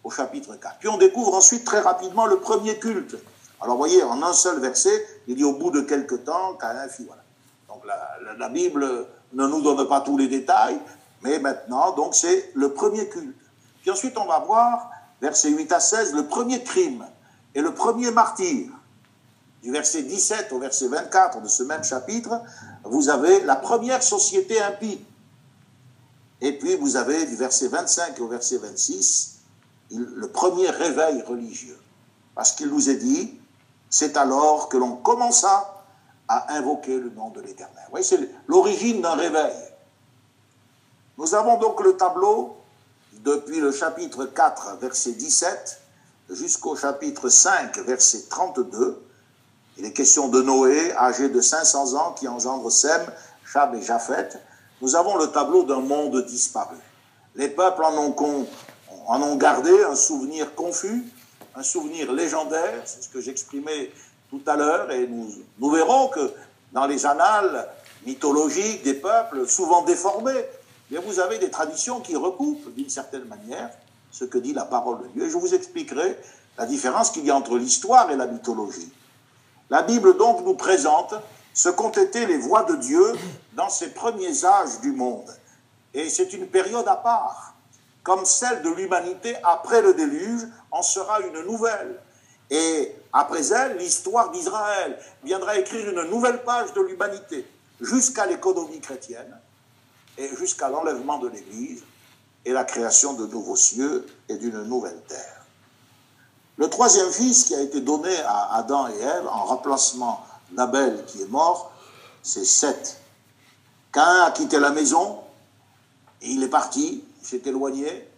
[0.04, 0.78] au chapitre 4.
[0.80, 3.18] Puis on découvre ensuite très rapidement le premier culte.
[3.62, 7.06] Alors voyez, en un seul verset, il dit au bout de quelque temps, Caïn fit.
[7.06, 7.24] Voilà.
[7.67, 10.80] Donc la, la, Bible ne nous donne pas tous les détails,
[11.22, 13.36] mais maintenant, donc c'est le premier culte.
[13.82, 14.89] Puis ensuite, on va voir,
[15.22, 17.06] versets 8 à 16, le premier crime
[17.54, 18.69] et le premier martyr.
[19.62, 22.41] Du verset 17 au verset 24 de ce même chapitre,
[22.86, 25.06] vous avez la première société impie.
[26.39, 29.39] Et puis vous avez du verset 25 au verset 26
[29.91, 31.78] le premier réveil religieux.
[32.36, 33.38] Parce qu'il nous est dit,
[33.89, 35.84] c'est alors que l'on commença
[36.28, 37.86] à invoquer le nom de l'Éternel.
[37.91, 39.56] Oui, c'est l'origine d'un réveil.
[41.17, 42.56] Nous avons donc le tableau
[43.23, 45.82] depuis le chapitre 4, verset 17,
[46.30, 49.04] jusqu'au chapitre 5, verset 32.
[49.78, 53.02] Il est question de Noé, âgé de 500 ans, qui engendre Sem,
[53.45, 54.30] Chab et Japhet.
[54.82, 56.78] Nous avons le tableau d'un monde disparu.
[57.36, 61.04] Les peuples en ont gardé un souvenir confus,
[61.56, 63.92] un souvenir légendaire, c'est ce que j'exprimais
[64.30, 66.32] tout à l'heure, et nous, nous verrons que
[66.72, 67.68] dans les annales
[68.06, 70.46] mythologiques des peuples, souvent déformés,
[70.92, 73.70] mais vous avez des traditions qui recoupent d'une certaine manière
[74.12, 75.26] ce que dit la parole de Dieu.
[75.26, 76.18] Et je vous expliquerai
[76.58, 78.92] la différence qu'il y a entre l'histoire et la mythologie.
[79.70, 81.14] La Bible donc nous présente
[81.54, 83.14] ce qu'ont été les voies de Dieu
[83.54, 85.30] dans ces premiers âges du monde.
[85.94, 87.54] Et c'est une période à part.
[88.04, 92.00] Comme celle de l'humanité après le déluge en sera une nouvelle.
[92.50, 97.46] Et après elle, l'histoire d'Israël viendra écrire une nouvelle page de l'humanité
[97.80, 99.38] jusqu'à l'économie chrétienne
[100.18, 101.84] et jusqu'à l'enlèvement de l'Église
[102.46, 105.46] et la création de nouveaux cieux et d'une nouvelle terre.
[106.58, 111.22] Le troisième fils qui a été donné à Adam et Ève en remplacement d'Abel qui
[111.22, 111.72] est mort,
[112.22, 113.00] c'est Seth.
[113.92, 115.20] Cain a quitté la maison
[116.22, 118.10] et il est parti, s'est éloigné.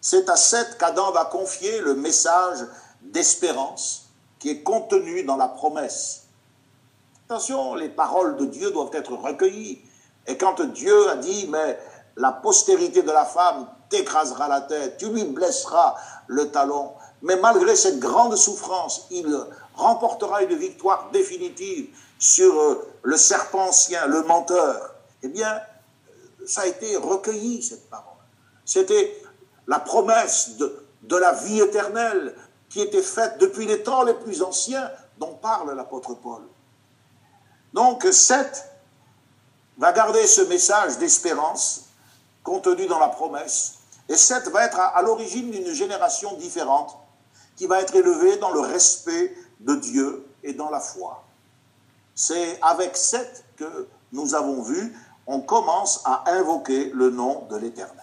[0.00, 2.58] C'est à Seth qu'Adam va confier le message
[3.02, 4.06] d'espérance
[4.38, 6.22] qui est contenu dans la promesse.
[7.26, 9.82] Attention, les paroles de Dieu doivent être recueillies.
[10.26, 11.78] Et quand Dieu a dit, mais
[12.16, 15.94] la postérité de la femme t'écrasera la tête, tu lui blesseras
[16.26, 19.26] le talon, mais malgré cette grande souffrance, il
[19.74, 25.60] remportera une victoire définitive sur euh, le serpent ancien, le menteur, eh bien,
[26.46, 28.19] ça a été recueilli, cette parole.
[28.70, 29.20] C'était
[29.66, 32.36] la promesse de, la vie éternelle
[32.68, 36.42] qui était faite depuis les temps les plus anciens dont parle l'apôtre Paul.
[37.72, 38.64] Donc, Seth
[39.76, 41.86] va garder ce message d'espérance
[42.44, 43.78] contenu dans la promesse,
[44.08, 46.96] et Seth va être à, l'origine d'une génération différente
[47.56, 51.24] qui va être élevée dans le respect de Dieu et dans la foi.
[52.14, 57.99] C'est avec Seth que nous avons vu, on commence à invoquer le nom de l'Éternel.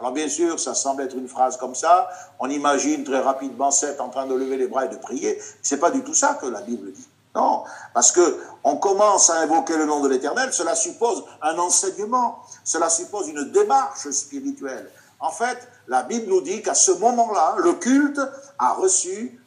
[0.00, 2.08] Alors bien sûr, ça semble être une phrase comme ça,
[2.38, 5.78] on imagine très rapidement Seth en train de lever les bras et de prier, c'est
[5.78, 7.06] pas du tout ça que la Bible dit.
[7.34, 12.38] Non, parce que on commence à invoquer le nom de l'Éternel, cela suppose un enseignement,
[12.64, 14.90] cela suppose une démarche spirituelle.
[15.20, 18.20] En fait, la Bible nous dit qu'à ce moment-là, le culte
[18.58, 19.38] a reçu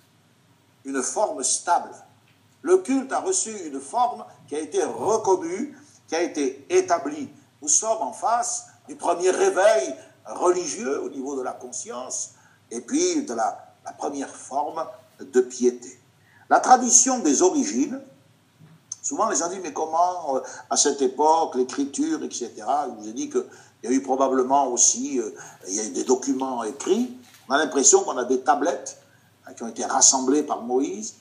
[0.85, 1.89] une forme stable.
[2.61, 5.75] Le culte a reçu une forme qui a été reconnue,
[6.07, 7.27] qui a été établie.
[7.61, 9.95] Nous sommes en face du premier réveil
[10.25, 12.31] religieux au niveau de la conscience
[12.71, 13.59] et puis de la,
[13.97, 14.85] première forme
[15.19, 15.99] de piété.
[16.49, 17.99] La tradition des origines,
[19.01, 22.51] souvent les gens disent, mais comment, euh, à cette époque, l'écriture, etc.
[22.57, 23.43] Je vous ai dit qu'il
[23.83, 25.35] y a eu probablement aussi, euh,
[25.67, 27.13] il y a eu des documents écrits.
[27.49, 28.97] On a l'impression qu'on a des tablettes
[29.45, 31.15] hein, qui ont été rassemblées par Moïse,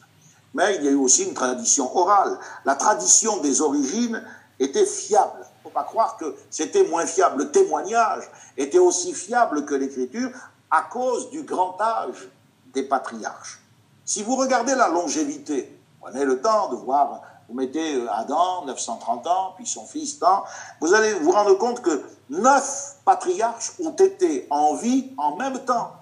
[0.54, 2.38] mais il y a eu aussi une tradition orale.
[2.64, 4.22] La tradition des origines
[4.60, 5.46] était fiable.
[5.62, 7.44] Faut pas croire que c'était moins fiable.
[7.44, 8.24] Le témoignage
[8.56, 10.30] était aussi fiable que l'écriture
[10.70, 12.28] à cause du grand âge
[12.72, 13.60] des patriarches.
[14.04, 19.26] Si vous regardez la longévité, prenez le temps de voir Vous mettez euh, Adam, 930
[19.26, 20.44] ans, puis son fils, tant.
[20.80, 25.92] Vous allez vous rendre compte que neuf patriarches ont été en vie en même temps.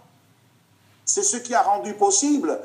[1.05, 2.61] C'est ce qui a rendu possible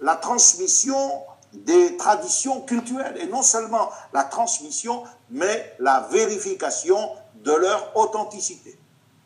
[0.00, 1.22] la transmission
[1.54, 6.98] des traditions culturelles, et non seulement la transmission, mais la vérification
[7.36, 8.78] de leur authenticité.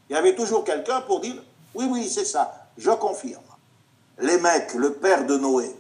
[0.09, 1.43] Il y avait toujours quelqu'un pour dire,
[1.75, 3.43] oui, oui, c'est ça, je confirme.
[4.19, 5.75] Les mecs, le père de Noé,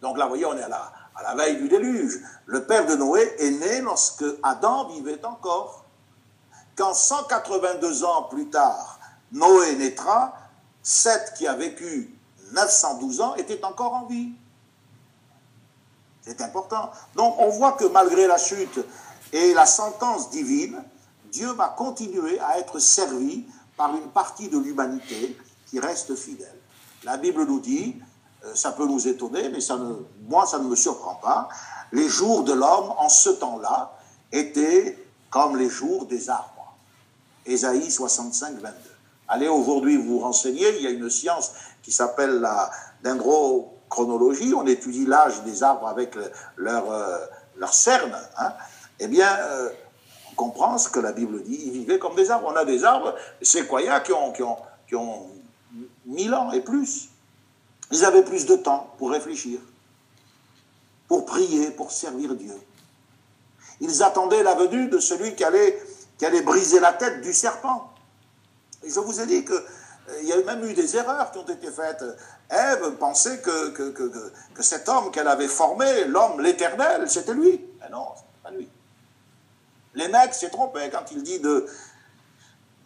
[0.00, 2.20] donc là, vous voyez, on est à la, à la veille du déluge.
[2.46, 5.84] Le père de Noé est né lorsque Adam vivait encore.
[6.76, 8.98] Quand 182 ans plus tard,
[9.32, 10.34] Noé naîtra,
[10.82, 12.16] Seth, qui a vécu
[12.52, 14.30] 912 ans, était encore en vie.
[16.30, 16.92] C'est important.
[17.16, 18.78] Donc on voit que malgré la chute
[19.32, 20.80] et la sentence divine,
[21.32, 23.44] Dieu va continuer à être servi
[23.76, 25.36] par une partie de l'humanité
[25.68, 26.54] qui reste fidèle.
[27.02, 27.96] La Bible nous dit,
[28.44, 29.92] euh, ça peut nous étonner, mais ça ne,
[30.28, 31.48] moi ça ne me surprend pas,
[31.90, 33.98] les jours de l'homme en ce temps-là
[34.30, 36.76] étaient comme les jours des arbres.
[37.44, 38.70] Ésaïe 65, 22.
[39.26, 41.50] Allez aujourd'hui vous renseigner, il y a une science
[41.82, 42.70] qui s'appelle la
[43.90, 46.16] dendrochronologie, on étudie l'âge des arbres avec
[46.56, 47.18] leur, euh,
[47.56, 48.16] leur cerne.
[48.38, 48.52] Hein.
[48.98, 49.70] Eh bien, euh,
[50.30, 52.48] on comprend ce que la Bible dit, ils vivaient comme des arbres.
[52.52, 54.56] On a des arbres séquoias qui ont, qui ont,
[54.88, 55.28] qui ont
[56.06, 57.08] 1000 ans et plus.
[57.90, 59.58] Ils avaient plus de temps pour réfléchir,
[61.08, 62.54] pour prier, pour servir Dieu.
[63.80, 65.82] Ils attendaient la venue de celui qui allait,
[66.18, 67.92] qui allait briser la tête du serpent.
[68.84, 69.60] Et je vous ai dit qu'il
[70.08, 72.04] euh, y a même eu des erreurs qui ont été faites.
[72.48, 77.60] Ève pensait que, que, que, cet homme qu'elle avait formé, l'homme, l'éternel, c'était lui.
[77.80, 78.68] Mais non, c'est pas lui.
[79.94, 81.66] Mecs s'est trompé quand il dit de,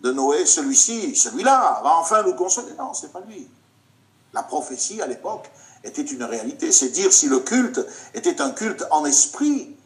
[0.01, 2.73] de Noé, celui-ci, celui-là, va enfin nous consoler.
[2.79, 3.49] Non, c'est pas lui.
[4.33, 5.51] La prophétie à l'époque
[5.83, 6.73] était une réalité.
[6.73, 7.81] C'est dire si le culte
[8.15, 9.77] était un culte en esprit.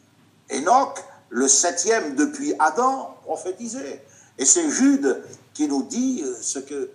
[0.51, 4.03] Enoch, le septième depuis Adam, prophétisait.
[4.37, 5.23] Et c'est Jude
[5.53, 6.89] qui nous dit euh, ce que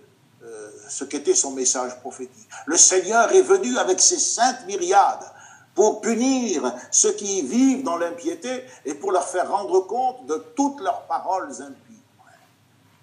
[0.89, 2.49] ce qu'était son message prophétique.
[2.65, 5.31] Le Seigneur est venu avec ses saintes myriades
[5.75, 10.79] pour punir ceux qui vivent dans l'impiété et pour leur faire rendre compte de toutes
[10.79, 11.85] leurs paroles impies.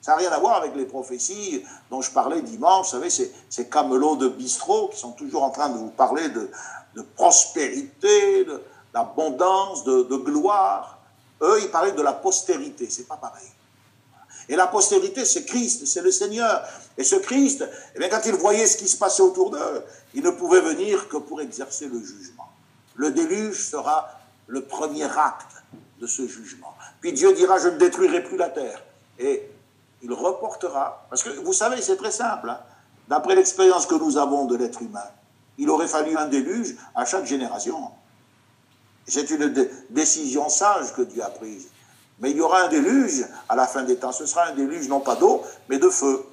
[0.00, 2.86] Ça n'a rien à voir avec les prophéties dont je parlais dimanche.
[2.86, 6.28] Vous savez, ces, ces camelots de bistrot qui sont toujours en train de vous parler
[6.30, 6.50] de,
[7.14, 8.46] prospérité,
[8.92, 10.98] d'abondance, de, de, gloire.
[11.40, 12.90] Eux, ils parlaient de la postérité.
[12.90, 13.48] C'est pas pareil.
[14.48, 16.62] Et la postérité, c'est Christ, c'est le Seigneur.
[16.98, 17.64] Et ce Christ,
[17.94, 19.84] eh quand ils voyaient ce qui se passait autour d'eux,
[20.14, 22.48] ils ne pouvaient venir que pour exercer le jugement.
[22.94, 24.10] Le déluge sera
[24.46, 25.62] le premier acte
[26.00, 26.74] de ce jugement.
[27.00, 28.82] Puis Dieu dira, je ne détruirai plus la terre.
[29.18, 29.48] Et
[30.02, 31.06] il reportera.
[31.08, 32.50] Parce que vous savez, c'est très simple.
[32.50, 32.60] Hein.
[33.08, 35.08] D'après l'expérience que nous avons de l'être humain,
[35.58, 37.90] il aurait fallu un déluge à chaque génération.
[39.06, 41.68] C'est une décision sage que Dieu a prise.
[42.18, 44.12] Mais il y aura un déluge à la fin des temps.
[44.12, 46.24] Ce sera un déluge non pas d'eau, mais de feu.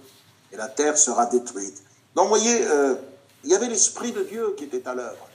[0.51, 1.83] Et la terre sera détruite.
[2.15, 2.95] Donc vous voyez, euh,
[3.43, 5.27] il y avait l'Esprit de Dieu qui était à l'œuvre.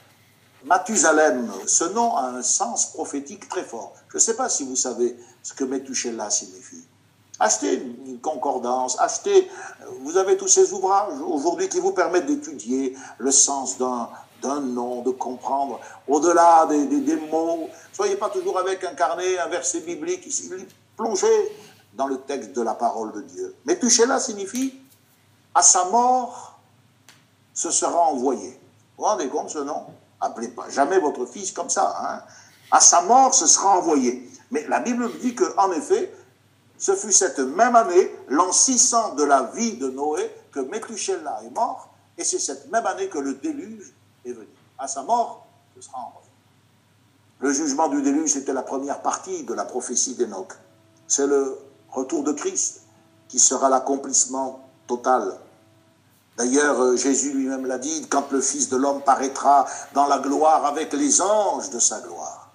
[0.64, 3.94] Mathusalem, ce nom a un sens prophétique très fort.
[4.08, 6.84] Je ne sais pas si vous savez ce que Methuselah signifie.
[7.38, 9.50] Achetez une concordance, achetez,
[10.00, 14.08] vous avez tous ces ouvrages aujourd'hui qui vous permettent d'étudier le sens d'un,
[14.42, 17.68] d'un nom, de comprendre au-delà des, des, mots.
[17.92, 20.28] Soyez pas toujours avec un carnet, un verset biblique,
[20.96, 21.56] plongez
[21.94, 23.54] dans le texte de la parole de Dieu.
[23.64, 23.78] Mais
[24.18, 24.74] signifie
[25.54, 26.58] à sa mort,
[27.52, 28.50] ce sera envoyé.
[28.96, 29.86] Vous vous rendez compte ce nom?
[30.20, 31.94] Appelez pas jamais votre fils comme ça.
[32.00, 32.22] Hein
[32.70, 34.28] à sa mort, ce sera envoyé.
[34.50, 36.12] Mais la Bible dit qu'en effet,
[36.78, 41.54] ce fut cette même année, l'an 600 de la vie de Noé, que Methuselah est
[41.54, 43.92] mort, et c'est cette même année que le déluge
[44.24, 44.36] est.
[44.78, 46.28] À sa mort, ce sera envoyé.
[47.40, 50.52] Le jugement du déluge, c'était la première partie de la prophétie d'Enoch.
[51.06, 51.58] C'est le
[51.90, 52.82] retour de Christ
[53.28, 55.38] qui sera l'accomplissement total.
[56.36, 60.64] D'ailleurs, euh, Jésus lui-même l'a dit, quand le Fils de l'homme paraîtra dans la gloire
[60.66, 62.50] avec les anges de sa gloire.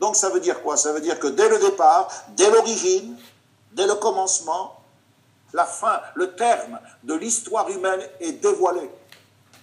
[0.00, 0.76] Donc ça veut dire quoi?
[0.76, 3.16] Ça veut dire que dès le départ, dès l'origine,
[3.72, 4.76] dès le commencement,
[5.52, 8.90] la fin, le terme de l'histoire humaine est dévoilé.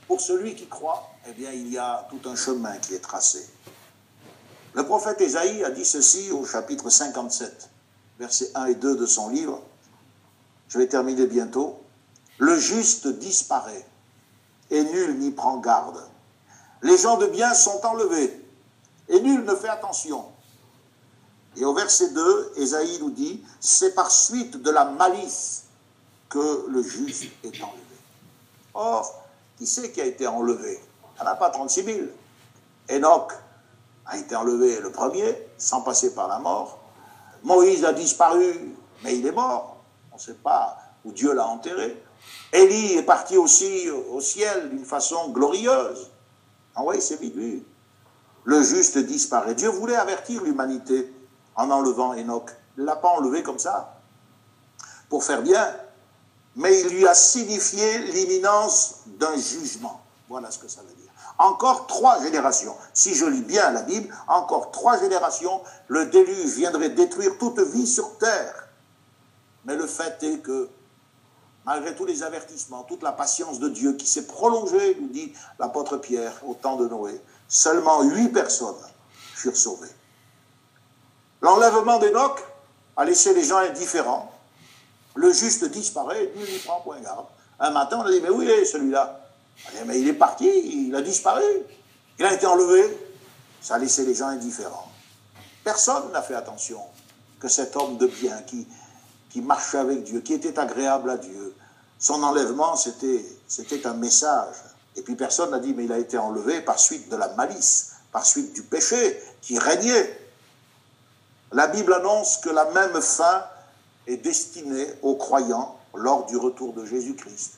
[0.08, 3.47] Pour celui qui croit, eh bien, il y a tout un chemin qui est tracé.
[4.74, 7.70] Le prophète Ésaïe a dit ceci au chapitre 57,
[8.20, 9.62] versets 1 et 2 de son livre.
[10.68, 11.82] Je vais terminer bientôt.
[12.38, 13.88] Le juste disparaît
[14.70, 16.03] et nul n'y prend garde.
[16.82, 18.45] Les gens de bien sont enlevés
[19.08, 20.26] et nul ne fait attention.
[21.56, 25.64] Et au verset 2, Ésaïe nous dit, c'est par suite de la malice
[26.28, 27.82] que le juste est enlevé.
[28.74, 29.24] Or,
[29.58, 30.80] qui c'est qui a été enlevé?
[31.18, 31.99] Il n'y en a pas 36 000.
[32.91, 33.32] Enoch,
[34.06, 36.80] a été enlevé le premier, sans passer par la mort.
[37.43, 39.78] Moïse a disparu, mais il est mort.
[40.12, 42.01] On ne sait pas où Dieu l'a enterré.
[42.53, 46.12] Élie est parti aussi au ciel d'une façon glorieuse.
[46.76, 47.36] Ah oui, c'est vite.
[48.43, 49.56] Le juste disparaît.
[49.56, 51.12] Dieu voulait avertir l'humanité
[51.56, 52.51] en enlevant Enoch.
[52.78, 53.99] Il ne l'a pas enlevé comme ça,
[55.10, 55.76] pour faire bien,
[56.56, 60.01] mais il lui a signifié l'imminence d'un jugement.
[60.30, 61.12] Voilà ce que ça veut dire.
[61.38, 62.76] Encore trois générations.
[62.93, 67.86] Si je lis bien la Bible, encore trois générations, le déluge viendrait détruire toute vie
[67.88, 68.70] sur terre.
[69.66, 70.70] Mais le fait est que,
[71.66, 75.97] malgré tous les avertissements, toute la patience de Dieu qui s'est prolongée, nous dit l'apôtre
[75.97, 78.76] Pierre au temps de Noé, seulement huit personnes
[79.34, 79.91] furent sauvées.
[81.41, 82.39] L'enlèvement d'Enoch
[82.95, 84.32] a laissé les gens indifférents.
[85.16, 87.26] Le juste disparaît, lui, n'y prend point garde.
[87.59, 89.22] Un matin, on a dit, mais où il est celui-là?
[89.86, 90.47] Mais il est parti,
[90.88, 91.43] il a disparu.
[92.20, 92.97] Il a été enlevé.
[93.61, 94.91] Ça a laissé les gens indifférents.
[95.63, 96.82] Personne n'a fait attention
[97.39, 98.68] que cet homme de bien qui,
[99.30, 101.55] qui marchait avec Dieu, qui était agréable à Dieu,
[101.97, 104.55] son enlèvement, c'était un message.
[104.97, 107.93] Et puis personne n'a dit, mais il a été enlevé par suite de la malice,
[108.11, 110.20] par suite du péché qui régnait.
[111.51, 113.43] La Bible annonce que la même fin
[114.08, 117.53] est destinée aux croyants lors du retour de Jésus-Christ.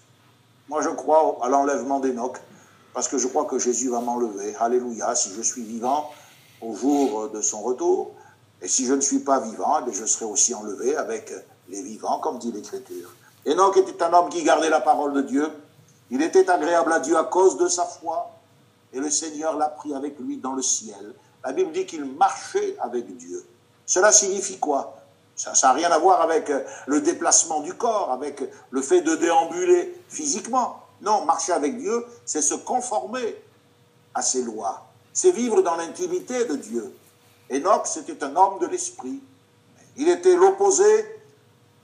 [0.69, 2.37] Moi, je crois à l'enlèvement d'Enoch,
[2.93, 4.55] parce que je crois que Jésus va m'enlever.
[4.55, 6.09] Alléluia, si je suis vivant
[6.61, 8.11] au jour de son retour,
[8.61, 11.31] et si je ne suis pas vivant, eh je serai aussi enlevé avec
[11.69, 13.13] les vivants, comme dit l'Écriture.
[13.45, 15.49] Enoch était un homme qui gardait la parole de Dieu.
[16.09, 18.31] Il était agréable à Dieu à cause de sa foi,
[18.93, 21.13] et le Seigneur l'a pris avec lui dans le ciel.
[21.45, 23.45] La Bible dit qu'il marchait avec Dieu.
[23.85, 24.96] Cela signifie quoi?
[25.37, 29.15] Ça n'a rien à voir avec euh, le déplacement du corps, avec le fait de
[29.15, 30.83] déambuler physiquement.
[31.01, 33.35] Non, marcher avec Dieu, c'est se conformer
[34.15, 34.87] à ses lois.
[35.13, 36.91] C'est vivre dans l'intimité de Dieu.
[37.51, 39.21] Enoch, c'était un homme de l'esprit.
[39.95, 41.21] Il était l'opposé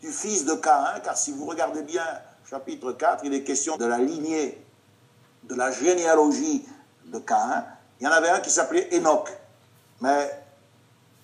[0.01, 2.05] du fils de Caïn, car si vous regardez bien
[2.49, 4.63] chapitre 4, il est question de la lignée,
[5.43, 6.65] de la généalogie
[7.05, 7.63] de Caïn.
[7.99, 9.29] Il y en avait un qui s'appelait Enoch,
[10.01, 10.29] mais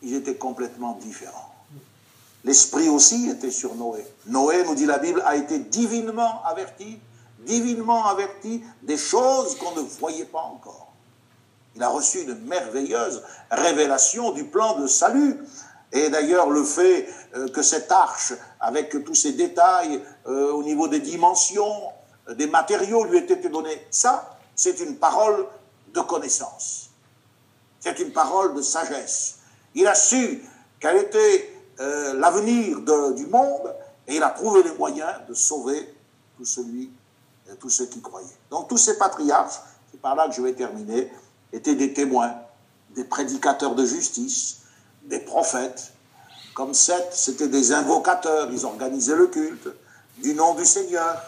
[0.04, 1.49] ils étaient complètement différents.
[2.44, 4.06] L'esprit aussi était sur Noé.
[4.26, 7.00] Noé, nous dit la Bible, a été divinement averti,
[7.40, 10.88] divinement averti des choses qu'on ne voyait pas encore.
[11.76, 13.22] Il a reçu une merveilleuse
[13.52, 15.38] révélation du plan de salut.
[15.92, 20.88] Et d'ailleurs, le fait euh, que cette arche, avec tous ces détails euh, au niveau
[20.88, 21.82] des dimensions,
[22.28, 25.48] euh, des matériaux, lui ait été donné, ça, c'est une parole
[25.94, 26.90] de connaissance.
[27.80, 29.40] C'est une parole de sagesse.
[29.74, 30.44] Il a su
[30.80, 32.80] quel était euh, l'avenir
[33.16, 33.74] du monde
[34.08, 35.96] et il a trouvé les moyens de sauver
[36.38, 36.92] tout celui,
[37.48, 38.28] euh, tous ceux qui croyaient.
[38.50, 39.60] Donc tous ces patriarches,
[39.92, 41.12] c'est par là que je vais terminer,
[41.54, 42.34] étaient des témoins,
[42.96, 44.62] des prédicateurs de justice,
[45.04, 45.94] des prophètes.
[46.54, 49.70] Comme sept, c'était des invocateurs, ils organisaient le culte
[50.18, 51.22] du nom du Seigneur.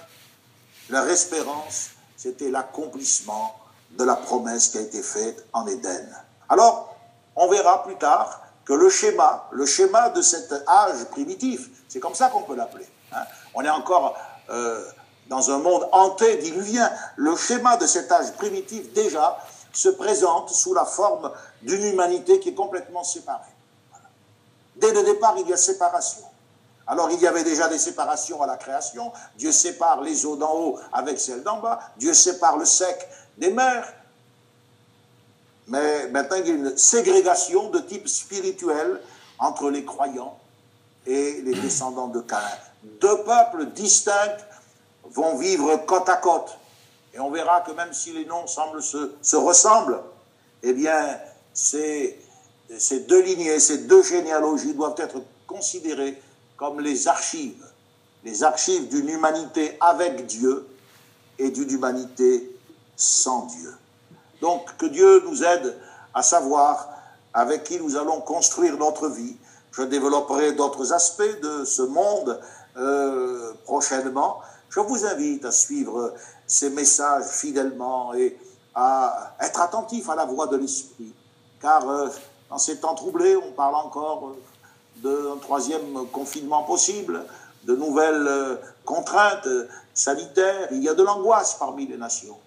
[0.90, 3.56] Leur espérance, c'était l'accomplissement
[3.92, 6.10] de la promesse qui a été faite en Éden.
[6.50, 6.96] Alors,
[7.36, 8.41] on verra plus tard
[8.76, 12.88] le schéma, le schéma de cet âge primitif, c'est comme ça qu'on peut l'appeler.
[13.14, 13.24] Hein.
[13.54, 14.18] On est encore
[14.50, 14.84] euh,
[15.28, 16.92] dans un monde antédiluvien.
[17.16, 19.38] Le schéma de cet âge primitif, déjà,
[19.74, 23.52] se présente sous la forme d'une humanité qui est complètement séparée.
[24.76, 26.24] Dès le départ, il y a séparation.
[26.88, 29.14] Alors il y avait déjà des séparations à la création.
[29.38, 31.80] Dieu sépare les eaux d'en haut avec celles d'en bas.
[31.98, 33.08] Dieu sépare le sec
[33.38, 33.94] des mers.
[35.72, 39.00] Mais maintenant, il y a une ségrégation de type spirituel
[39.40, 40.38] entre les croyants
[41.08, 42.42] et les descendants de Caïn.
[43.00, 44.38] Deux peuples distincts
[45.06, 46.58] vont vivre côte à côte.
[47.14, 50.02] Et on verra que même si les noms semblent se, se ressemblent,
[50.62, 51.18] eh bien,
[51.54, 52.20] ces
[53.08, 56.22] deux lignées, ces deux généalogies doivent être considérées
[56.58, 57.66] comme les archives,
[58.26, 60.68] les archives d'une humanité avec Dieu
[61.40, 62.56] et d'une humanité
[62.98, 63.74] sans Dieu.
[64.42, 65.78] Donc que Dieu nous aide
[66.14, 66.90] à savoir
[67.34, 69.38] avec qui nous allons construire notre vie.
[69.72, 72.40] Je développerai d'autres aspects de ce monde
[72.76, 74.40] euh, prochainement.
[74.70, 76.14] Je vous invite à suivre
[76.46, 78.38] ces messages fidèlement et
[78.76, 81.14] à être attentif à la voix de l'Esprit.
[81.62, 82.10] Car euh,
[82.50, 84.34] dans ces temps troublés, on parle encore
[84.98, 87.26] d'un troisième confinement possible,
[87.64, 89.48] de nouvelles euh, contraintes
[89.94, 90.68] sanitaires.
[90.72, 92.38] Il y a de l'angoisse parmi les nations.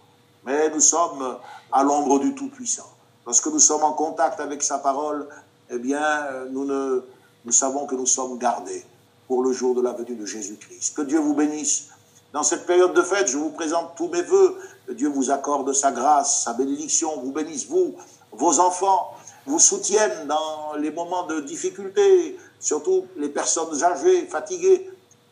[0.45, 1.39] Mais nous sommes
[1.75, 2.89] à l'ombre du Tout-Puissant.
[3.27, 5.29] Lorsque nous sommes en contact avec sa parole,
[5.71, 6.07] eh bien,
[6.51, 7.03] nous, ne,
[7.45, 8.87] nous savons que nous sommes gardés
[9.27, 10.95] pour le jour de la venue de Jésus-Christ.
[10.95, 11.89] Que Dieu vous bénisse.
[12.33, 14.57] Dans cette période de fête, je vous présente tous mes voeux.
[14.87, 17.97] Que Dieu vous accorde sa grâce, sa bénédiction, vous bénisse, vous,
[18.31, 19.13] vos enfants,
[19.45, 24.89] vous soutiennent dans les moments de difficulté, surtout les personnes âgées, fatiguées.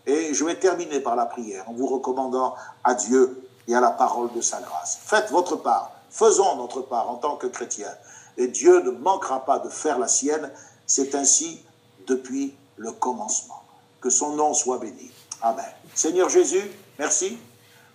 [0.07, 3.91] Et je vais terminer par la prière en vous recommandant à Dieu et à la
[3.91, 4.99] parole de sa grâce.
[5.05, 7.95] Faites votre part, faisons notre part en tant que chrétiens.
[8.37, 10.51] Et Dieu ne manquera pas de faire la sienne.
[10.87, 11.65] C'est ainsi
[12.07, 13.63] depuis le commencement.
[14.01, 15.11] Que son nom soit béni.
[15.41, 15.65] Amen.
[15.95, 17.39] Seigneur Jésus, merci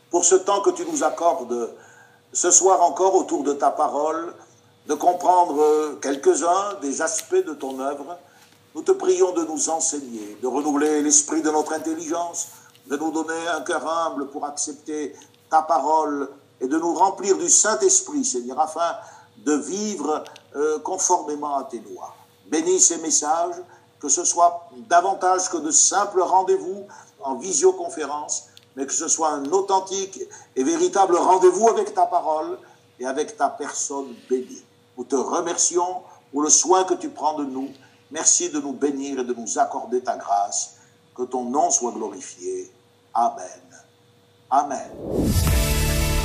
[0.09, 1.73] pour ce temps que tu nous accordes
[2.33, 4.33] ce soir encore autour de ta parole,
[4.87, 8.17] de comprendre quelques-uns des aspects de ton œuvre.
[8.75, 12.49] Nous te prions de nous enseigner, de renouveler l'esprit de notre intelligence,
[12.87, 15.13] de nous donner un cœur humble pour accepter
[15.49, 16.29] ta parole
[16.61, 18.95] et de nous remplir du Saint-Esprit, Seigneur, afin
[19.37, 20.23] de vivre
[20.55, 22.15] euh, conformément à tes lois.
[22.47, 23.55] Bénis ces messages,
[23.99, 26.85] que ce soit davantage que de simples rendez-vous
[27.21, 28.45] en visioconférence,
[28.75, 30.21] mais que ce soit un authentique
[30.55, 32.57] et véritable rendez-vous avec ta parole
[32.99, 34.63] et avec ta personne bénie.
[34.97, 36.01] Nous te remercions
[36.31, 37.69] pour le soin que tu prends de nous.
[38.11, 40.75] Merci de nous bénir et de nous accorder ta grâce.
[41.15, 42.71] Que ton nom soit glorifié.
[43.13, 43.61] Amen.
[44.49, 45.76] Amen.